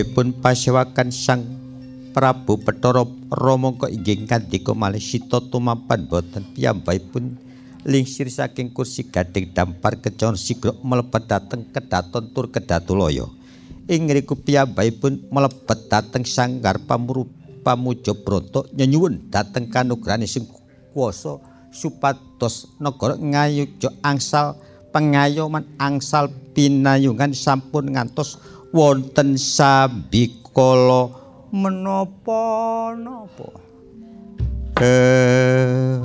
dawuhipun 0.00 0.40
pasewakan 0.40 1.12
Sang 1.12 1.44
Prabu 2.16 2.56
Bathara 2.56 3.04
Rama 3.28 3.76
kok 3.76 3.92
inggih 3.92 4.24
kandika 4.24 4.72
malih 4.72 4.96
sita 4.96 5.44
tumapan 5.44 6.08
boten. 6.08 6.42
Piyambakipun 6.56 7.36
lingsir 7.84 8.32
saking 8.32 8.72
kursi 8.72 9.12
gading 9.12 9.52
dampar 9.52 10.00
kecon 10.00 10.40
sigrok 10.40 10.80
mlebet 10.80 11.28
dhateng 11.28 11.68
kedaton 11.68 12.32
tur 12.32 12.48
kedatulaya. 12.48 13.28
Ing 13.92 14.08
ngriku 14.08 14.40
piyambakipun 14.40 15.28
mlebet 15.28 15.92
dhateng 15.92 16.24
sanggar 16.24 16.80
pamuru 16.80 17.28
pamuja 17.60 18.16
brata 18.16 18.64
nyenyuwun 18.72 19.28
dhateng 19.28 19.68
kanugrahane 19.68 20.24
sing 20.24 20.48
kuwasa 20.96 21.36
supados 21.76 22.72
negara 22.80 23.20
ngayuja 23.20 23.92
angsal 24.00 24.56
pengayoman 24.96 25.68
angsal 25.76 26.32
pinayungan 26.56 27.36
sampun 27.36 27.92
ngantos 27.92 28.40
wonten 28.70 29.34
sabikala 29.34 31.10
menapa 31.50 32.94
napa? 32.94 33.50
Eh 34.78 35.98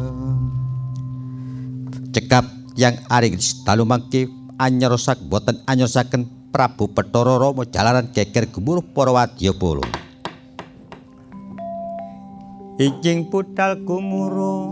cekap 2.12 2.46
yang 2.76 2.98
aring 3.12 3.38
dalu 3.64 3.84
mangke 3.86 4.28
anyerosak 4.58 5.22
boten 5.30 5.62
anyerosaken 5.70 6.28
Prabu 6.56 6.88
Bathara 6.88 7.36
Rama 7.36 7.68
jalaran 7.68 8.08
geger 8.16 8.48
gemuruh 8.48 8.84
para 8.96 9.12
wadyabala. 9.12 9.84
Ijing 12.80 13.32
putal 13.32 13.80
gumuruh 13.84 14.68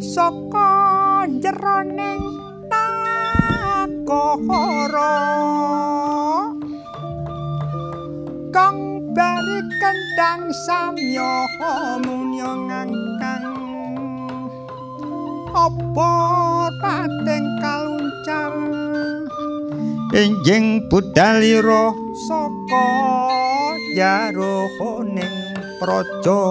saka 0.00 0.72
jeroning 1.40 2.23
kohoro 4.04 5.16
kang 8.52 9.00
bari 9.16 9.60
kendang 9.80 10.44
samya 10.68 11.48
munya 12.04 12.52
ngangkang. 12.68 13.48
Apa 15.54 16.12
pating 16.82 17.46
kaluncar 17.64 18.52
enjing 20.12 20.84
budalira 20.92 21.96
saka 22.28 22.88
jaroning 23.96 25.38
praja. 25.80 26.42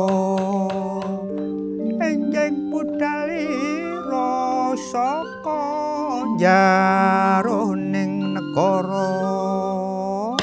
Enjing 2.02 2.72
budalira 2.72 4.32
saka 4.92 5.62
jaroning 6.40 7.43
negara 8.54 10.38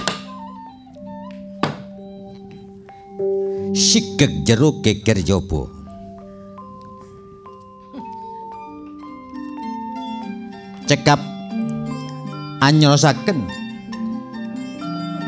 sigeg 3.71 4.43
jero 4.43 4.83
geger 4.83 5.23
jaba 5.23 5.71
cekap 10.91 11.23
anyosaken 12.59 13.47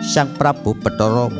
Sang 0.02 0.34
Prabu 0.34 0.74
Bathara 0.74 1.30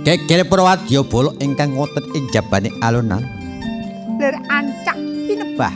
Kekele 0.00 0.48
Prawadya 0.48 1.04
Bala 1.04 1.36
ingkang 1.44 1.76
wonten 1.76 2.08
ing 2.16 2.24
jabane 2.32 2.72
alunan. 2.80 3.45
Lir 5.56 5.64
ancak 5.64 5.72
pinebah. 5.72 5.74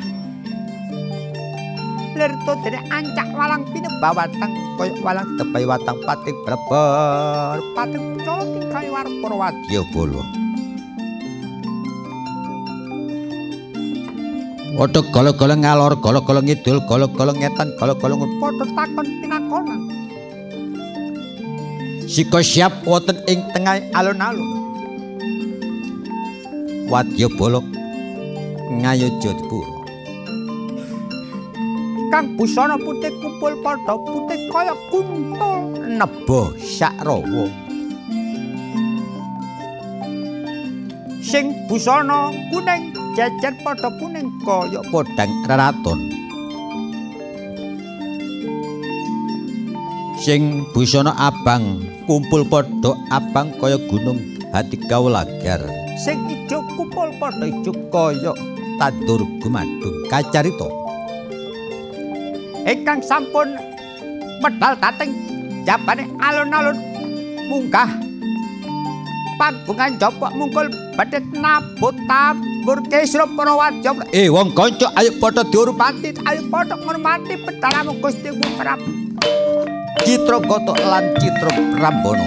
Lir 2.17 2.33
to 2.45 2.53
dene 2.61 2.81
ancak 2.93 3.29
walang 3.33 3.65
pinebah 3.73 4.13
watang 4.13 4.53
kaya 4.77 4.93
walang 5.01 5.29
tepai 5.41 5.65
watang 5.65 5.99
pating 6.05 6.37
bleber 6.45 7.59
pating 7.77 8.07
colo 8.21 8.45
tingkai 8.45 8.89
war 8.93 9.09
Prawadya 9.09 9.81
Bala. 9.93 10.23
Odo 14.81 15.05
golo-golo 15.13 15.55
ngalor, 15.61 15.93
golo-golo 16.01 16.41
ngidul, 16.41 16.81
golo-golo 16.89 17.37
ngetan, 17.37 17.69
golo-golo 17.77 18.25
padha 18.41 18.65
takon 18.73 19.07
pinakonan. 19.21 19.81
Sika 22.09 22.41
siap 22.41 22.73
wonten 22.89 23.21
ing 23.29 23.45
tengah 23.53 23.77
alun-alun. 23.93 24.49
Wadya 26.89 27.29
bolok 27.37 27.80
ngayoja 28.71 29.35
dipura. 29.35 29.83
Kang 32.11 32.35
busana 32.35 32.75
putih 32.75 33.11
kumpul 33.23 33.55
padha 33.63 33.95
putih 33.95 34.39
kaya 34.51 34.75
kuntul 34.91 35.79
nebo 35.95 36.51
sak 36.59 36.95
rawa. 37.07 37.47
Sing 41.23 41.55
busana 41.71 42.35
kuning 42.51 42.91
jejer 43.15 43.55
padha 43.63 43.91
kuning 44.03 44.27
kaya 44.43 44.83
podang 44.91 45.31
raraton. 45.47 46.01
Sing 50.19 50.67
busana 50.75 51.15
abang 51.15 51.87
kumpul 52.11 52.43
padha 52.43 52.99
abang 53.15 53.55
kaya 53.63 53.79
gunung 53.87 54.19
hati 54.51 54.75
kawulagar. 54.91 55.63
Sing 55.95 56.19
ijo 56.27 56.59
kumpul 56.75 57.15
padha 57.23 57.47
ijo 57.47 57.71
kaya 57.95 58.35
tandur 58.81 59.21
gumadung 59.45 60.09
kacarita. 60.09 60.65
Ingkang 62.65 63.05
sampun 63.05 63.53
medal 64.41 64.73
dateng 64.81 65.13
jabane 65.69 66.09
alun-alun 66.17 66.81
munggah 67.53 67.93
panggungan 69.37 70.01
jopok 70.01 70.33
mungkul 70.33 70.73
badhe 70.97 71.21
nabut 71.37 71.93
tabur 72.09 72.81
kesro 72.89 73.29
para 73.37 73.53
wadya 73.53 73.93
eh 74.17 74.33
wong 74.33 74.53
kanca 74.57 74.89
ayo 74.97 75.13
padha 75.21 75.45
diurmati 75.45 76.17
ayo 76.25 76.41
padha 76.49 76.77
ngurmati 76.81 77.37
pedalamu 77.37 78.01
Gusti 78.01 78.33
Prabu. 78.57 78.93
Citra 80.01 80.41
Gata 80.41 80.73
lan 80.81 81.05
Citra 81.21 81.53
Prambana 81.77 82.25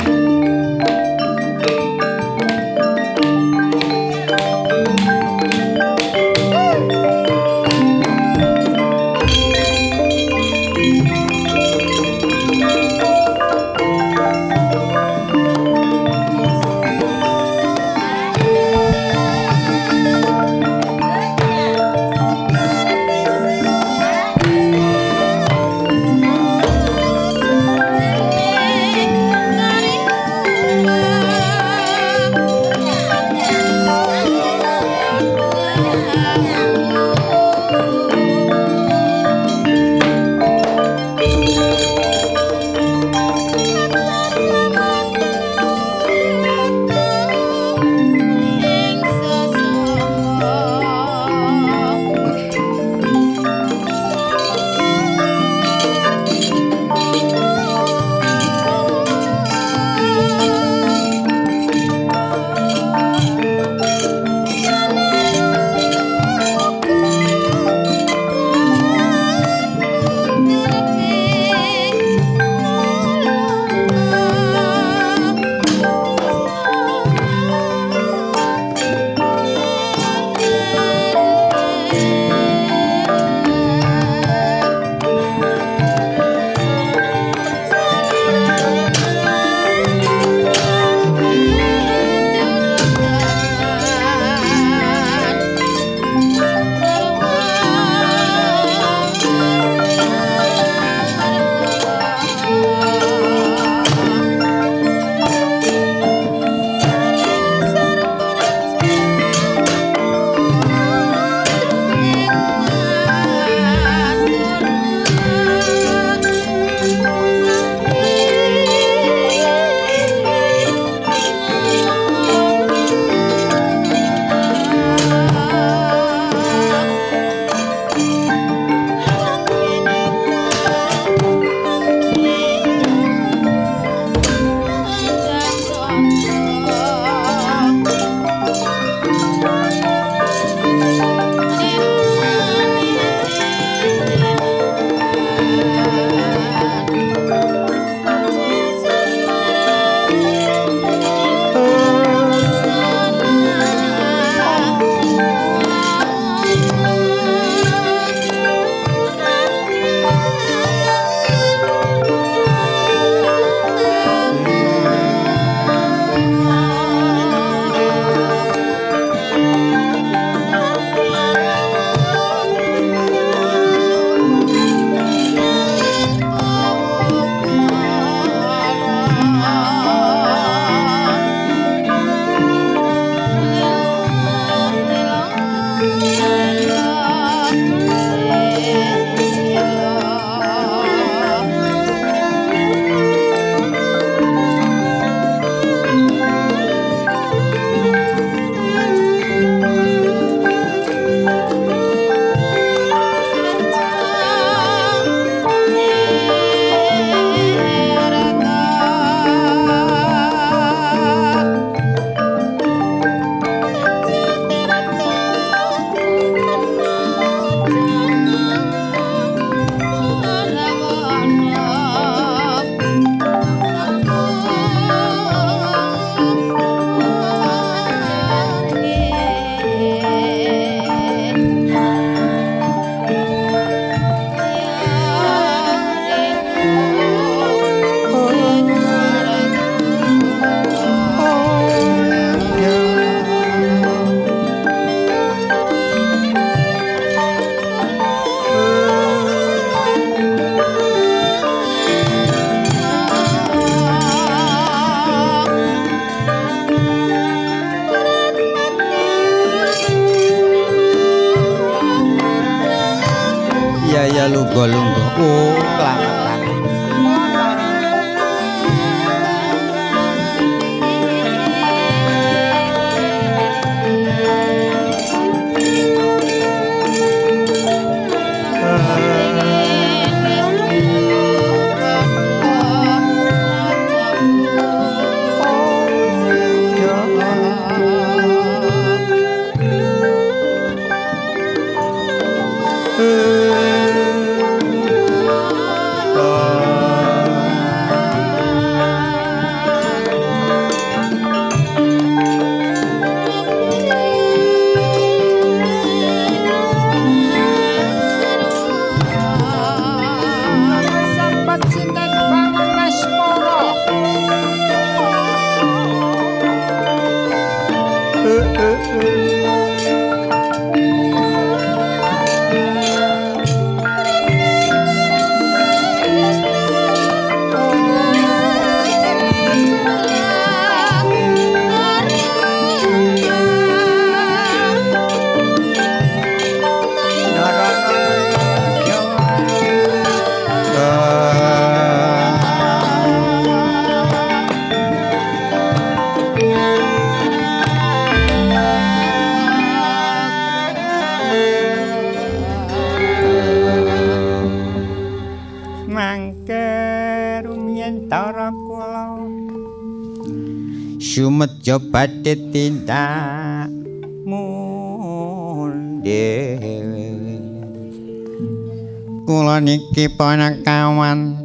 panakawan 370.11 371.39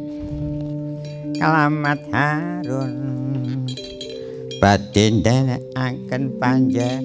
kalamat 1.39 1.99
harun. 2.11 2.95
Badhe 4.59 5.23
ndenekaken 5.23 6.35
panja 6.35 6.99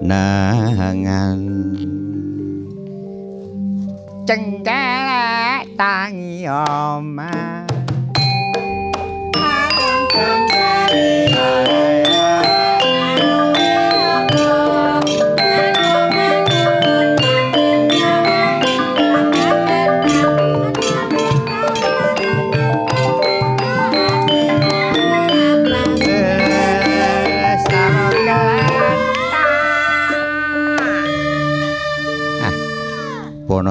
nangan 0.00 1.40
cengkelek 4.22 5.66
tangi 5.74 6.46
omah 6.46 7.66
Pono 10.14 11.50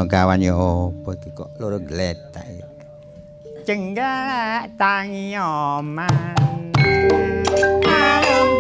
kawan 0.10 0.42
ya 0.42 0.58
apa 0.58 1.10
iki 1.14 1.30
kok 1.38 1.54
loro 1.62 1.78
gletak 1.78 2.42
ya. 2.50 2.66
Cenggak 3.62 4.74
tangi 4.74 5.38
oman. 5.38 6.74
Alung 7.86 8.58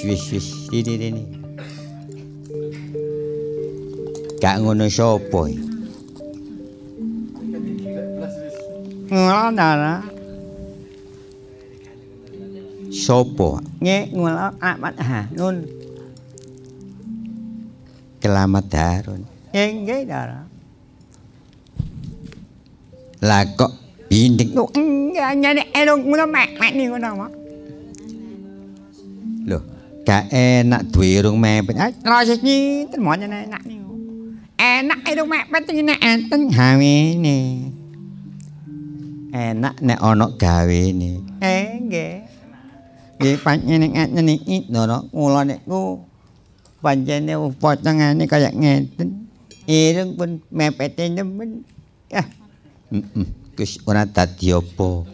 gandari. 0.00 0.08
wis 0.08 0.22
wis 0.32 0.46
wis 0.72 0.86
ini 0.86 0.92
ini 1.12 1.22
gak 4.40 4.56
ngono 4.64 4.88
sapa 4.88 5.40
iki 5.52 5.64
ngono 9.12 9.92
sapa 12.88 13.50
nge 13.84 13.98
ngono 14.16 14.46
amat 14.60 14.94
ha 15.04 15.20
nun 15.36 15.56
kelamat 18.20 18.64
darun 18.72 19.20
nggih 19.52 20.08
dara 20.08 20.40
lah 23.20 23.44
kok 23.52 23.72
binding 24.08 24.56
oh 24.56 24.72
nyane 25.36 25.68
elok 25.76 26.00
ngono 26.00 26.24
mek 26.24 26.56
mek 26.56 26.72
ngono 26.72 27.28
Loh, 27.28 27.39
gak 30.04 30.32
enak 30.32 30.88
duwe 30.88 31.20
irung 31.20 31.36
mepet. 31.36 31.76
Ah, 31.76 31.92
rasis 32.02 32.40
nyinten 32.40 33.00
mon 33.04 33.20
enak 33.20 33.62
niku. 33.68 33.94
Enak 34.56 35.00
irung 35.08 35.28
mepet 35.28 35.68
iki 35.68 35.82
nek 35.84 36.00
enten 36.00 36.48
gawene. 36.48 37.38
Enak 39.30 39.76
nek 39.78 39.98
ana 40.00 40.26
gawene. 40.34 41.20
Eh, 41.40 41.78
nggih. 41.84 42.14
Nggih 43.20 43.36
pancen 43.44 43.84
ngeten 43.92 44.28
iki 44.28 44.56
ngono 44.72 45.06
kula 45.12 45.44
niku 45.44 46.00
pancene 46.80 47.36
potongane 47.60 48.24
kaya 48.24 48.50
ngeten. 48.50 49.28
Irung 49.68 50.16
pun 50.16 50.30
mepete 50.50 51.06
nemen. 51.12 51.62
Ah. 52.10 52.26
Heeh. 52.90 53.26
Wis 53.60 53.76
ora 53.84 54.08
dadi 54.08 54.56
apa. 54.56 55.04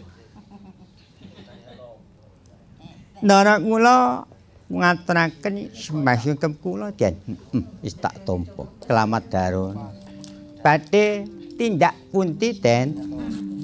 Ndara 3.19 3.59
kula 3.59 4.23
ngaturaken 4.67 5.71
sembah 5.71 6.19
kula 6.59 6.91
den 6.91 7.15
wis 7.79 7.95
tak 7.95 8.23
tampa. 8.27 8.67
Selamat 8.83 9.23
darun. 9.31 9.75
Badhe 10.59 11.23
tindak 11.55 11.95
punti 12.11 12.51
den? 12.55 12.95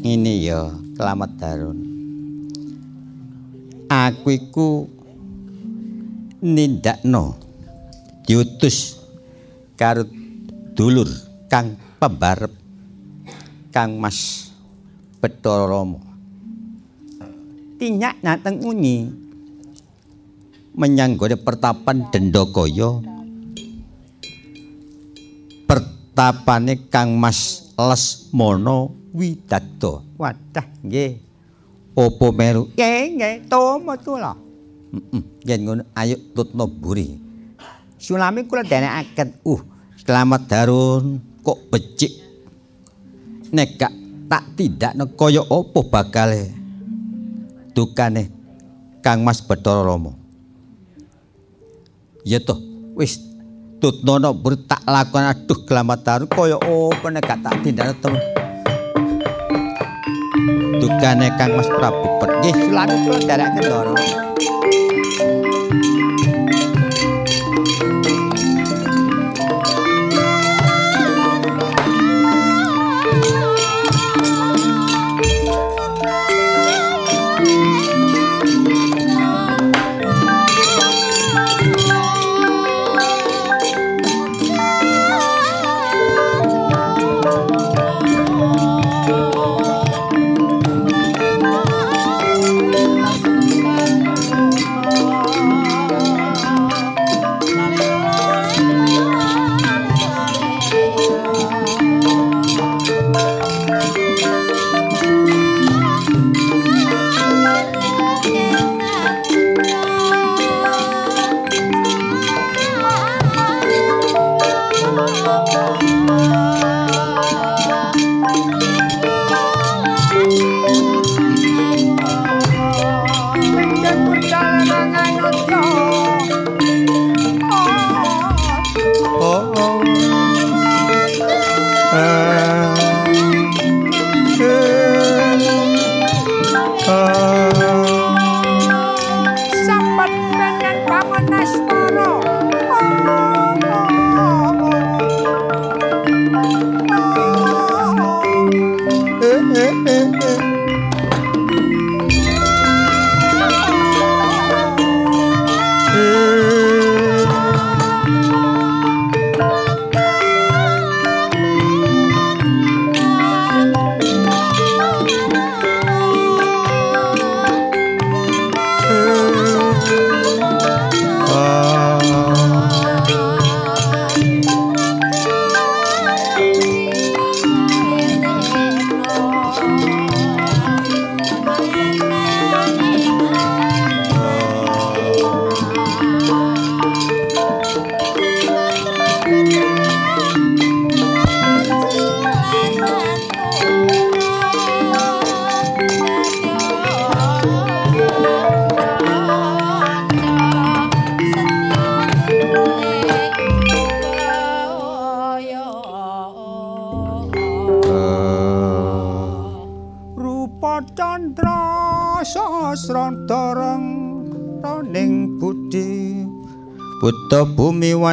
Ini 0.04 0.34
ya, 0.44 0.72
selamat 0.96 1.32
darun. 1.40 1.78
Aku 3.88 4.28
iku 4.34 4.70
nindakno 6.44 7.40
diutus 8.26 9.00
karo 9.76 10.08
dulur 10.74 11.08
kang 11.52 11.78
pembarep 12.00 12.64
Kang 13.74 13.98
Mas 13.98 14.54
Rama. 15.42 15.98
Tinyak 17.82 18.22
nateng 18.22 18.62
unyi 20.74 20.80
menyanggone 20.80 21.38
pertapan 21.38 22.10
Dendakaya 22.10 22.98
pertapane 25.70 26.90
Kang 26.90 27.14
Mas 27.18 27.70
Lesmana 27.78 28.90
Widadda. 29.14 30.02
Wadah 30.18 30.68
nggih. 30.82 31.22
Opo 31.94 32.34
meru? 32.34 32.74
Nggih 32.74 33.02
nggih. 33.18 33.36
Tumut 33.46 34.02
kula 34.02 34.34
heeh 34.94 35.26
yen 35.42 35.66
ngono 35.66 35.84
ayo 35.98 36.22
tutno 36.38 36.70
buri 36.70 37.18
sulami 37.98 38.46
kula 38.46 38.62
denekaken 38.62 39.42
uh 39.42 39.62
selamat 39.98 40.42
darun. 40.46 41.18
Kok 41.44 41.60
becik? 41.68 42.14
Nek 43.52 43.76
gak 43.76 43.92
tak 44.32 44.56
tindakno 44.56 45.12
kaya 45.12 45.44
apa 45.44 45.80
bakale? 45.84 46.56
Dukane 47.76 48.32
Kang 49.04 49.28
Mas 49.28 49.44
Bathara 49.44 49.84
Rama. 49.84 50.23
Ya 52.24 52.40
toh, 52.40 52.56
wis 52.96 53.20
tutnono 53.84 54.32
bur 54.32 54.56
tak 54.56 54.80
aduh 54.88 55.60
kelamatan 55.68 56.24
kaya 56.32 56.56
opo 56.56 57.12
nek 57.12 57.20
gak 57.20 57.44
tak 57.44 57.60
tindakne 57.68 58.00
terus. 58.00 58.24
Dukane 60.80 61.36
Kang 61.36 61.52
Mas 61.60 61.68
Prabu 61.68 62.08
Nggih, 62.40 62.56
silakan 62.56 62.98
kula 63.04 63.20
derek 63.28 63.50
kendara. 63.60 64.33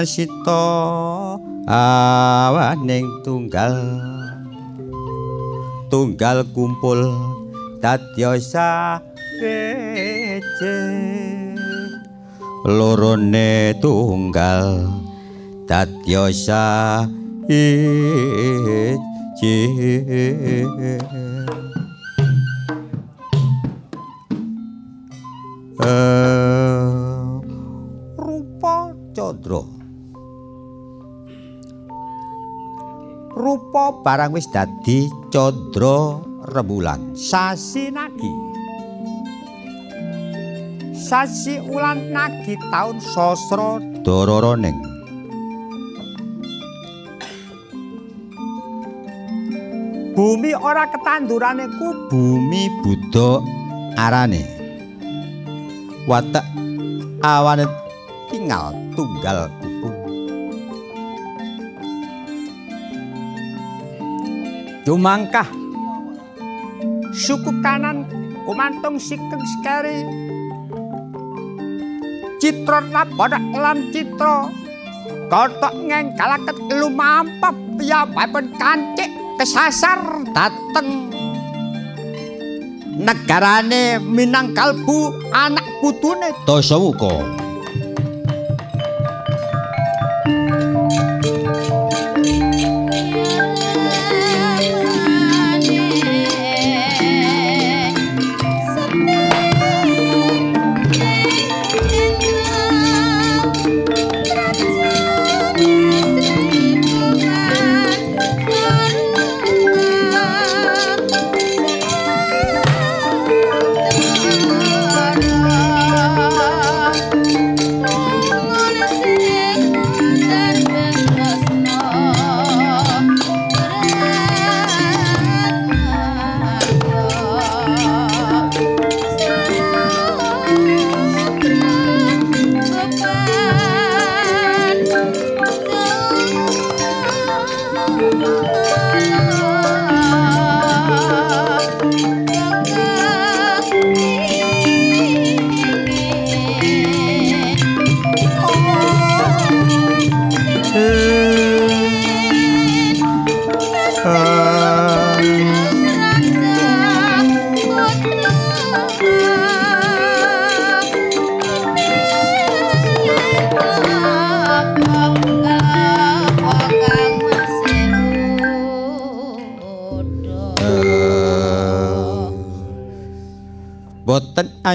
Wasita 0.00 0.64
awaning 1.68 3.20
tunggal. 3.20 4.00
Tunggal 5.92 6.40
kumpul 6.56 7.04
dadya 7.84 8.40
rece 9.44 10.80
lorone 12.64 13.76
tunggal 13.76 14.88
dadya 15.68 16.32
ije 17.44 18.08
rupa 34.00 34.16
barang 34.16 34.32
wis 34.32 34.48
dadi 34.48 35.12
candra 35.28 36.24
rembulan. 36.56 37.12
Sasi 37.12 37.92
nagi. 37.92 38.32
Sasi 40.96 41.60
ulan 41.60 42.08
nagi 42.08 42.56
taun 42.72 42.96
sasra 42.96 43.76
dororoneng 44.00 44.78
bumi 50.16 50.52
ora 50.56 50.88
ketandurane 50.88 51.68
ku 51.76 52.08
bumi 52.08 52.72
buddha 52.80 53.44
arane. 54.00 54.44
Watak 56.08 56.46
awane 57.20 57.68
tinggal 58.32 58.72
tunggal 58.96 59.59
Dumangkah? 64.90 65.46
Suku 67.14 67.62
kanan 67.62 68.10
kumantung 68.42 68.98
sikeng 68.98 69.38
sekeri 69.38 70.02
citra 72.42 72.82
rapada 72.90 73.38
lan 73.54 73.94
citra. 73.94 74.50
Kotok 75.30 75.86
ngengkalaket 75.86 76.58
lumampap 76.74 77.54
ya 77.78 78.02
bapen 78.02 78.50
kancik 78.58 79.14
kesasar 79.38 80.26
dateng. 80.34 81.06
Negarane 82.98 84.02
minang 84.02 84.50
kalbu 84.58 85.14
anak 85.30 85.70
putune 85.78 86.34
Dasawuka 86.42 87.46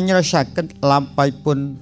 anyrosaken 0.05 0.69
lampahipun 0.85 1.81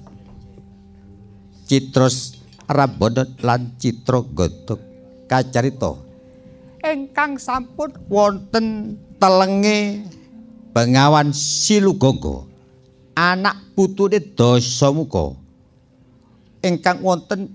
Citros 1.68 2.40
Rabana 2.64 3.28
lan 3.44 3.76
Citra 3.76 4.24
Gata 4.32 4.80
kacarita. 5.28 5.92
Ingkang 6.80 7.36
sampun 7.36 7.92
wonten 8.08 8.96
telenge 9.20 10.08
Bengawan 10.72 11.36
Silugonggo 11.36 12.48
anak 13.12 13.60
putune 13.76 14.24
Dasamuka. 14.24 15.36
Ingkang 16.64 17.04
wonten 17.04 17.52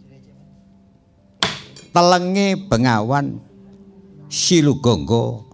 telenge 1.89 2.57
Bengawan 2.69 3.41
Silugonggo 4.29 5.49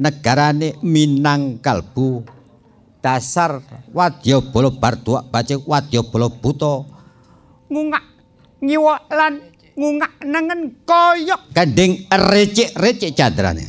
negarane 0.00 0.80
Minangkalbu 0.80 2.39
dasar 3.00 3.64
Wadyabala 3.92 4.70
Bardua 4.70 5.24
bace 5.24 5.56
Wadyabala 5.56 6.28
Buta 6.28 6.84
ngungak 7.72 8.04
nyiwa 8.60 8.94
lan 9.08 9.40
ngungak 9.74 10.12
nengen 10.26 10.84
koyok. 10.84 11.56
Kanding 11.56 12.04
recik-recik 12.12 13.16
candrane 13.16 13.64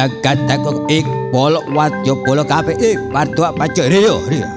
jagat 0.00 0.40
ik 0.88 1.04
bolok 1.28 1.68
wadya 1.76 2.16
bolok 2.24 2.48
kape 2.48 2.72
ik 2.80 2.96
partua 3.12 3.52
pacu 3.52 3.84
rio 3.84 4.16
rio, 4.32 4.48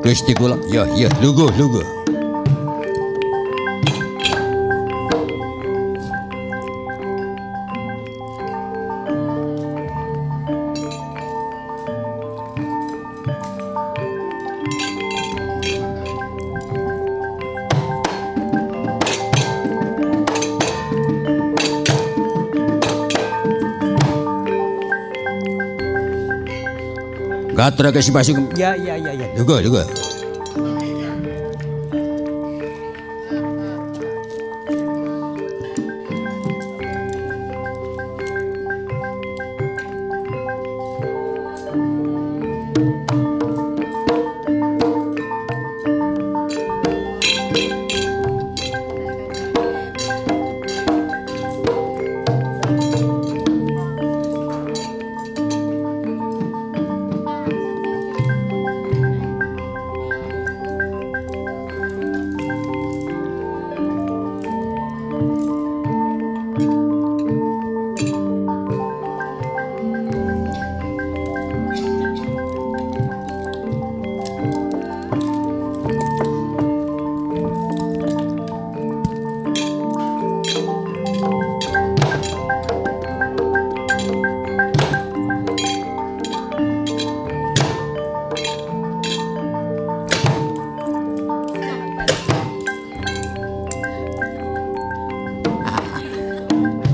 Gusti 0.00 0.34
kula. 0.34 0.58
Ya 0.74 0.86
ya 0.98 1.06
lugu 1.22 1.50
lugu. 1.58 1.99
Gatra 27.80 27.96
kasih 27.96 28.12
pasung. 28.12 28.44
Ya, 28.60 28.76
ya, 28.76 28.92
ya, 29.00 29.16
ya. 29.16 29.24
Lungguh, 29.40 29.64
lungguh. 29.64 30.09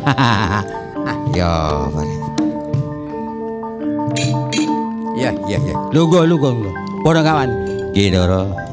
ya, 1.39 1.51
bare. 1.91 2.15
Ya, 5.19 5.31
ya, 5.51 5.59
ya. 5.59 5.75
Lungguh, 5.91 6.23
lungguh, 6.31 6.51
lungguh. 6.55 6.75
Padha 7.03 7.27
kawan. 7.27 7.51
Kidara. 7.91 8.47
Iya, 8.47 8.66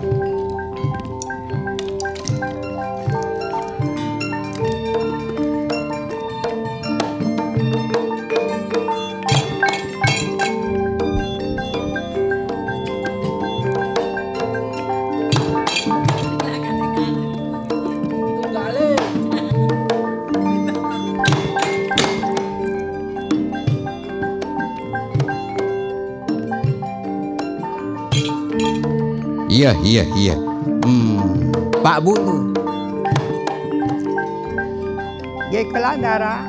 Ndara. 36.14 36.46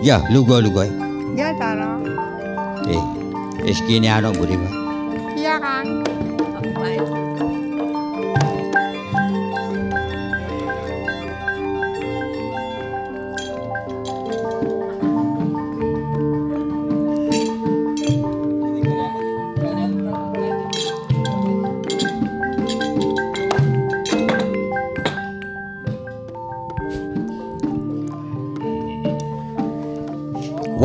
Ya, 0.00 0.24
lungguh, 0.32 0.56
lungguh. 0.64 0.88
Nggih 1.36 1.52
Ndara. 1.52 2.00
Eh, 3.68 3.76
kene 3.84 4.08
ana 4.08 4.32
mburi, 4.32 4.56
Pak. 4.56 4.81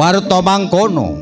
Warta 0.08 0.39
mangkono. 0.39 1.20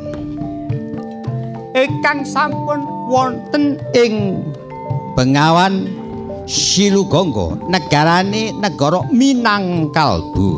Ingkang 1.74 2.22
sampun 2.22 2.86
wonten 3.10 3.82
ing 3.98 4.46
Bengawan 5.18 5.90
Silugonggo, 6.46 7.58
negarane 7.66 8.54
negara 8.54 9.02
Minangkalbu. 9.10 10.50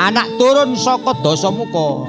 Anak 0.00 0.28
turun 0.40 0.72
saka 0.80 1.12
Dasamuka. 1.20 2.08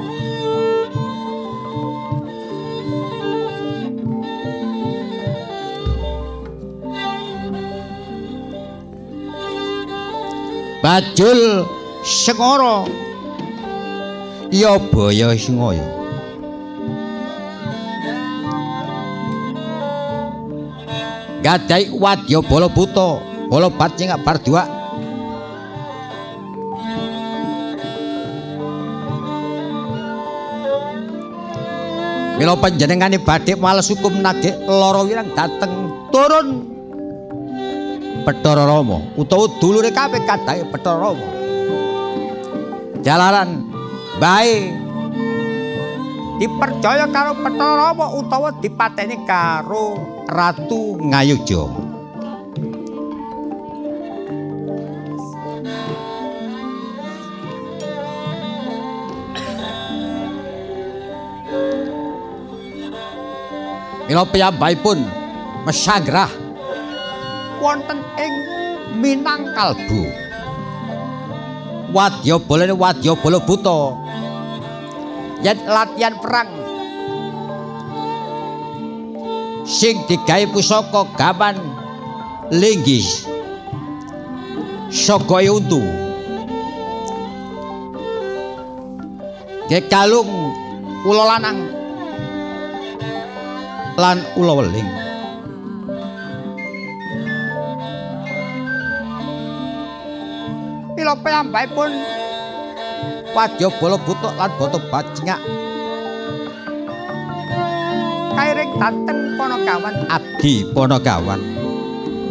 Bajul 10.87 11.67
Sengara. 11.99 12.87
Ya 14.47 14.79
baya 14.79 15.35
singaya. 15.35 15.83
Gadai 21.43 21.91
wadya 21.91 22.39
bala 22.39 22.71
buta, 22.71 23.19
bala 23.51 23.67
bacing 23.67 24.15
bardua. 24.23 24.63
Mila 32.39 32.55
panjenengane 32.55 33.19
badhe 33.19 33.59
males 33.59 33.91
hukum 33.91 34.23
nagih 34.23 34.55
lara 34.63 35.03
wirang 35.03 35.35
dateng 35.35 35.91
turun 36.15 36.76
Bathara 38.27 38.67
Rama 38.67 38.99
utawa 39.15 39.47
dulure 39.55 39.87
kabeh 39.87 40.19
kadhae 40.27 40.67
Bathara 40.67 40.99
Rama. 40.99 41.27
Jalaran 42.99 43.63
bae 44.19 44.75
dipercaya 46.35 47.07
karo 47.07 47.39
Bathara 47.39 47.87
Rama 47.87 48.11
utawa 48.19 48.51
dipateni 48.59 49.23
karo 49.23 49.95
Ratu 50.27 50.99
Ngayuja. 51.07 51.87
Mila 64.11 64.23
piyambakipun 64.27 64.99
mesagrah 65.63 66.46
wonten 67.61 67.99
ing 68.17 68.33
Minangkalbu. 68.97 70.01
Wadya 71.93 72.35
bolane 72.41 72.73
wadya 72.73 73.13
bola 73.19 73.37
buta. 73.37 73.93
Yen 75.45 75.57
latihan 75.69 76.17
perang 76.17 76.49
sing 79.67 80.01
digawe 80.09 80.47
pusaka 80.49 81.05
gaman 81.13 81.59
linggis 82.49 83.27
saka 84.89 85.45
untu. 85.45 85.83
Gekalung 89.67 90.31
ula 91.05 91.23
lanang 91.37 91.59
lan 93.99 94.17
ula 94.39 94.53
weling. 94.63 95.06
Mila 101.07 101.23
piyambakipun. 101.23 101.91
Wadya 103.31 103.71
bala 103.79 103.95
butuh 104.03 104.33
lan 104.35 104.51
boto 104.59 104.81
bajingak 104.91 105.39
kairing 108.33 108.71
dateng 108.81 109.19
Panagawan 109.37 109.95
abdi 110.09 110.65
Panagawan 110.73 111.41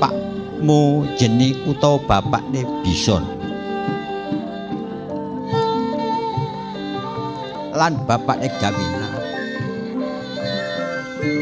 Pakmu 0.02 1.06
jeni 1.16 1.54
utawa 1.64 1.96
bapakne 2.04 2.66
Bison. 2.82 3.22
Lan 7.72 7.96
bapakne 8.04 8.50
Gamina. 8.60 9.08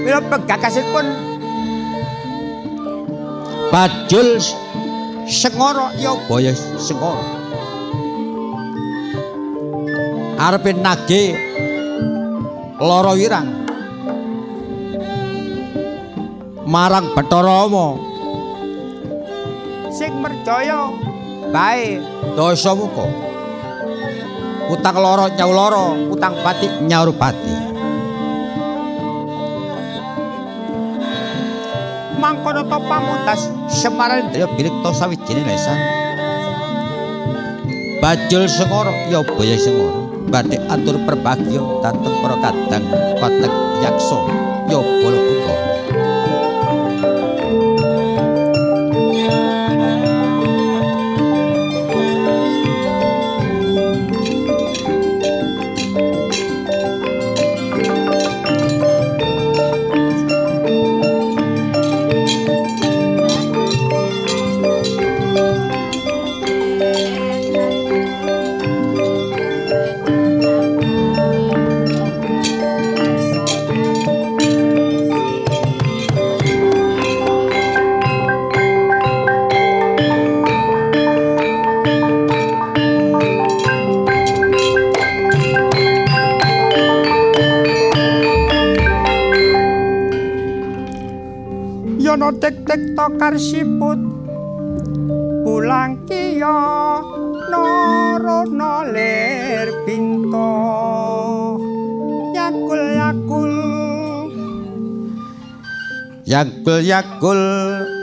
Mila 0.04 0.20
pegagasipun 0.28 1.06
Bajul 3.72 4.38
Sengara 5.24 5.88
ya 5.96 6.12
baya 6.28 6.52
Sengara. 6.76 7.24
Arepe 10.36 10.76
nage 10.76 11.32
lara 12.76 13.16
wirang. 13.16 13.48
Marang 16.68 17.08
Bathara 17.16 17.64
Rama. 17.64 17.96
Sing 19.88 20.12
merjaya 20.20 20.92
bae 21.48 22.04
dosa 22.36 22.76
muka. 22.76 23.08
Utang 24.68 24.96
lara 25.00 25.32
nyau 25.32 25.52
lara 25.56 25.84
utang 26.12 26.36
pati 26.44 26.68
nyaur 26.84 27.16
pati 27.16 27.63
mangkono 32.24 32.64
to 32.64 32.78
pamuntas. 32.88 33.52
Semaren 33.68 34.32
daya 34.32 34.48
birikta 34.56 34.96
sawijining 34.96 35.44
lesan 35.44 35.76
Bajul 38.00 38.48
Sengara 38.48 38.92
ya 39.12 39.20
baya 39.20 39.56
Sengara 39.60 40.04
badhe 40.32 40.56
atur 40.72 40.96
perbagya 41.04 41.60
dhateng 41.84 42.16
para 42.24 42.36
kadang 42.40 42.84
patek 43.20 43.52
yaksa 43.84 44.18
ya 44.72 44.80
bala 44.80 45.23
tokar 93.04 93.36
siput 93.36 94.00
pulang 95.44 96.08
kiya 96.08 97.04
narana 97.52 98.80
lir 98.88 99.68
pinto 99.84 100.52
yakul 102.32 102.82
yakul 102.96 103.54
Yakul 106.24 106.80
yakul 106.80 107.40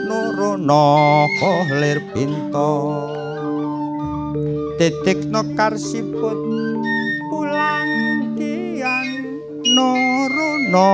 nuruna 0.06 0.86
lir 1.82 1.98
pinto 2.14 2.70
titik 4.78 5.26
nokar 5.26 5.74
siput 5.82 6.38
pulang 7.26 7.90
kian 8.38 9.06
narana 9.66 10.90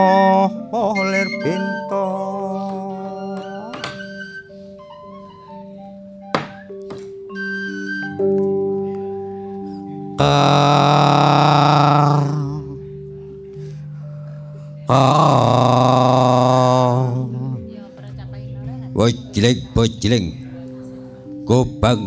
Bojleng 19.38 19.62
bojleng. 19.70 20.28
Gobang. 21.46 22.02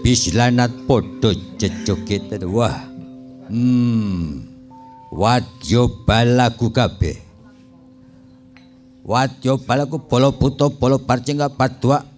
Bislanat 0.00 0.72
padha 0.88 1.36
jejoget 1.60 2.32
wah. 2.48 2.80
Hmm. 3.52 4.48
Wadya 5.12 5.84
balagu 6.08 6.72
kabeh. 6.72 7.20
Wadya 9.04 9.60
balagu 9.68 10.00
bala 10.00 10.32
buta 10.32 10.72
bala 10.72 10.96
barcinga 10.96 11.52
padua 11.52 12.08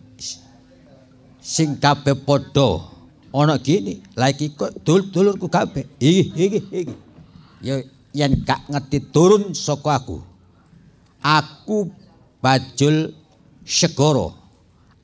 sing 1.42 1.82
kabeh 1.82 2.14
padha 2.14 2.78
ana 3.34 3.58
gini 3.58 3.98
la 4.14 4.30
iki 4.30 4.54
kok 4.54 4.86
dul-dulurku 4.86 5.50
kabeh 5.50 5.82
iki 5.98 6.30
iki 6.30 6.58
iki 6.70 6.94
ya 7.66 7.82
yen 8.14 8.38
gak 8.46 8.70
ngerti 8.70 9.02
turun 9.10 9.50
saka 9.50 9.98
aku 9.98 10.22
aku 11.18 11.90
bajul 12.38 13.18
segara. 13.68 14.32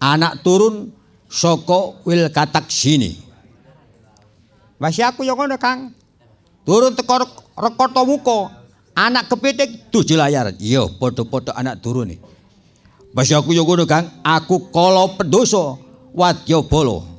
Anak 0.01 0.41
turun 0.41 0.89
saka 1.29 2.01
wil 2.09 2.25
katak 2.33 2.73
sini. 2.73 3.21
Masih 4.81 5.05
aku 5.05 5.23
ya 5.29 5.37
ngono 5.37 5.61
Kang. 5.61 5.93
Turun 6.65 6.97
teko 6.97 7.21
rekoto 7.61 8.03
muka 8.09 8.39
anak 8.97 9.29
kepiting 9.29 9.93
tujuh 9.93 10.17
layaran 10.17 10.57
iya 10.57 10.89
padha-padha 10.89 11.53
anak 11.53 11.85
turun 11.85 12.09
nih. 12.09 12.19
Masih 13.13 13.37
aku 13.37 13.53
ya 13.53 13.61
ngono 13.61 13.85
Kang. 13.85 14.09
Aku 14.25 14.73
kala 14.73 15.13
pendosa 15.15 15.77
wadya 16.17 16.65
bala 16.65 17.15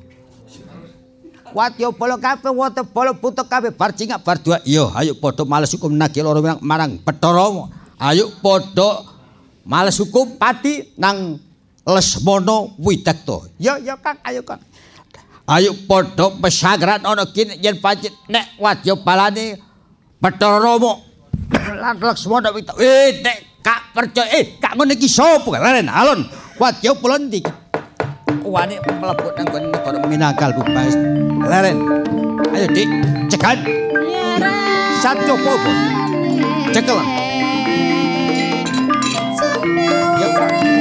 Wadya 1.56 1.88
bala 1.88 2.20
kabeh 2.20 2.52
wonten 2.52 2.84
bala 2.92 3.16
buta 3.16 3.40
kabeh. 3.40 3.72
Bar 3.72 3.96
cingak 3.96 4.20
bar 4.20 4.36
dua. 4.36 4.60
Iya, 4.60 4.92
ayo 4.92 5.16
padha 5.16 5.40
males 5.48 5.72
hukum 5.72 5.88
nagih 5.88 6.20
lara 6.20 6.36
marang, 6.44 6.60
marang 6.60 6.92
Bathara. 7.00 7.72
Ayo 7.96 8.28
padha 8.44 9.15
males 9.66 9.98
hukum 9.98 10.38
pati 10.38 10.94
nang 10.96 11.42
Lesmana 11.86 12.66
Widakta. 12.82 13.46
Ya 13.62 13.78
ya 13.78 13.94
Kang, 13.98 14.18
ayo 14.26 14.42
Kang. 14.42 14.58
Ayo 15.46 15.70
padha 15.86 16.34
pesagran 16.42 17.02
ana 17.06 17.26
kene 17.30 17.54
yen 17.62 17.78
pancen 17.78 18.10
nek 18.26 18.58
wadya 18.58 18.98
balane 18.98 19.54
Bathara 20.18 20.58
Rama 20.58 20.98
lan 21.78 21.94
Lesmana 22.02 22.50
Widakta. 22.50 22.82
Eh, 22.82 23.22
nek 23.22 23.62
kak 23.62 23.94
percaya 23.94 24.30
eh 24.34 24.58
kak 24.58 24.74
ngene 24.74 24.98
iki 24.98 25.06
sapa? 25.06 25.46
Leren 25.58 25.86
alon. 25.86 26.26
Wadya 26.58 26.94
pula 26.98 27.18
ndi? 27.22 27.42
Wane 28.46 28.78
mlebut 28.82 29.34
nang 29.38 29.46
kono 29.50 29.66
negara 29.70 29.98
Minangkal 30.06 30.50
Bubas. 30.58 30.94
Leren. 31.46 31.78
Ayo 32.50 32.66
Dik, 32.74 32.90
cekan. 33.30 33.58
Satyo 35.02 35.34
Popo. 35.38 35.70
Cekel. 36.74 37.25
Ya, 39.86 40.75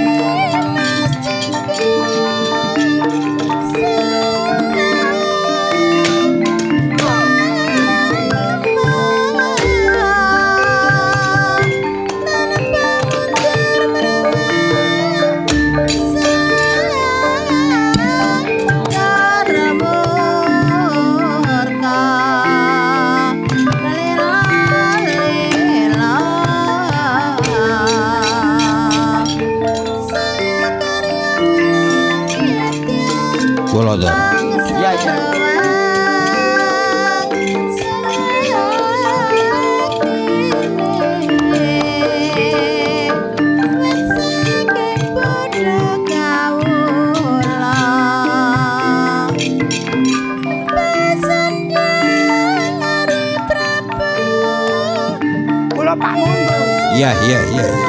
yeah, 56.98 57.28
yeah, 57.28 57.46
yeah. 57.52 57.85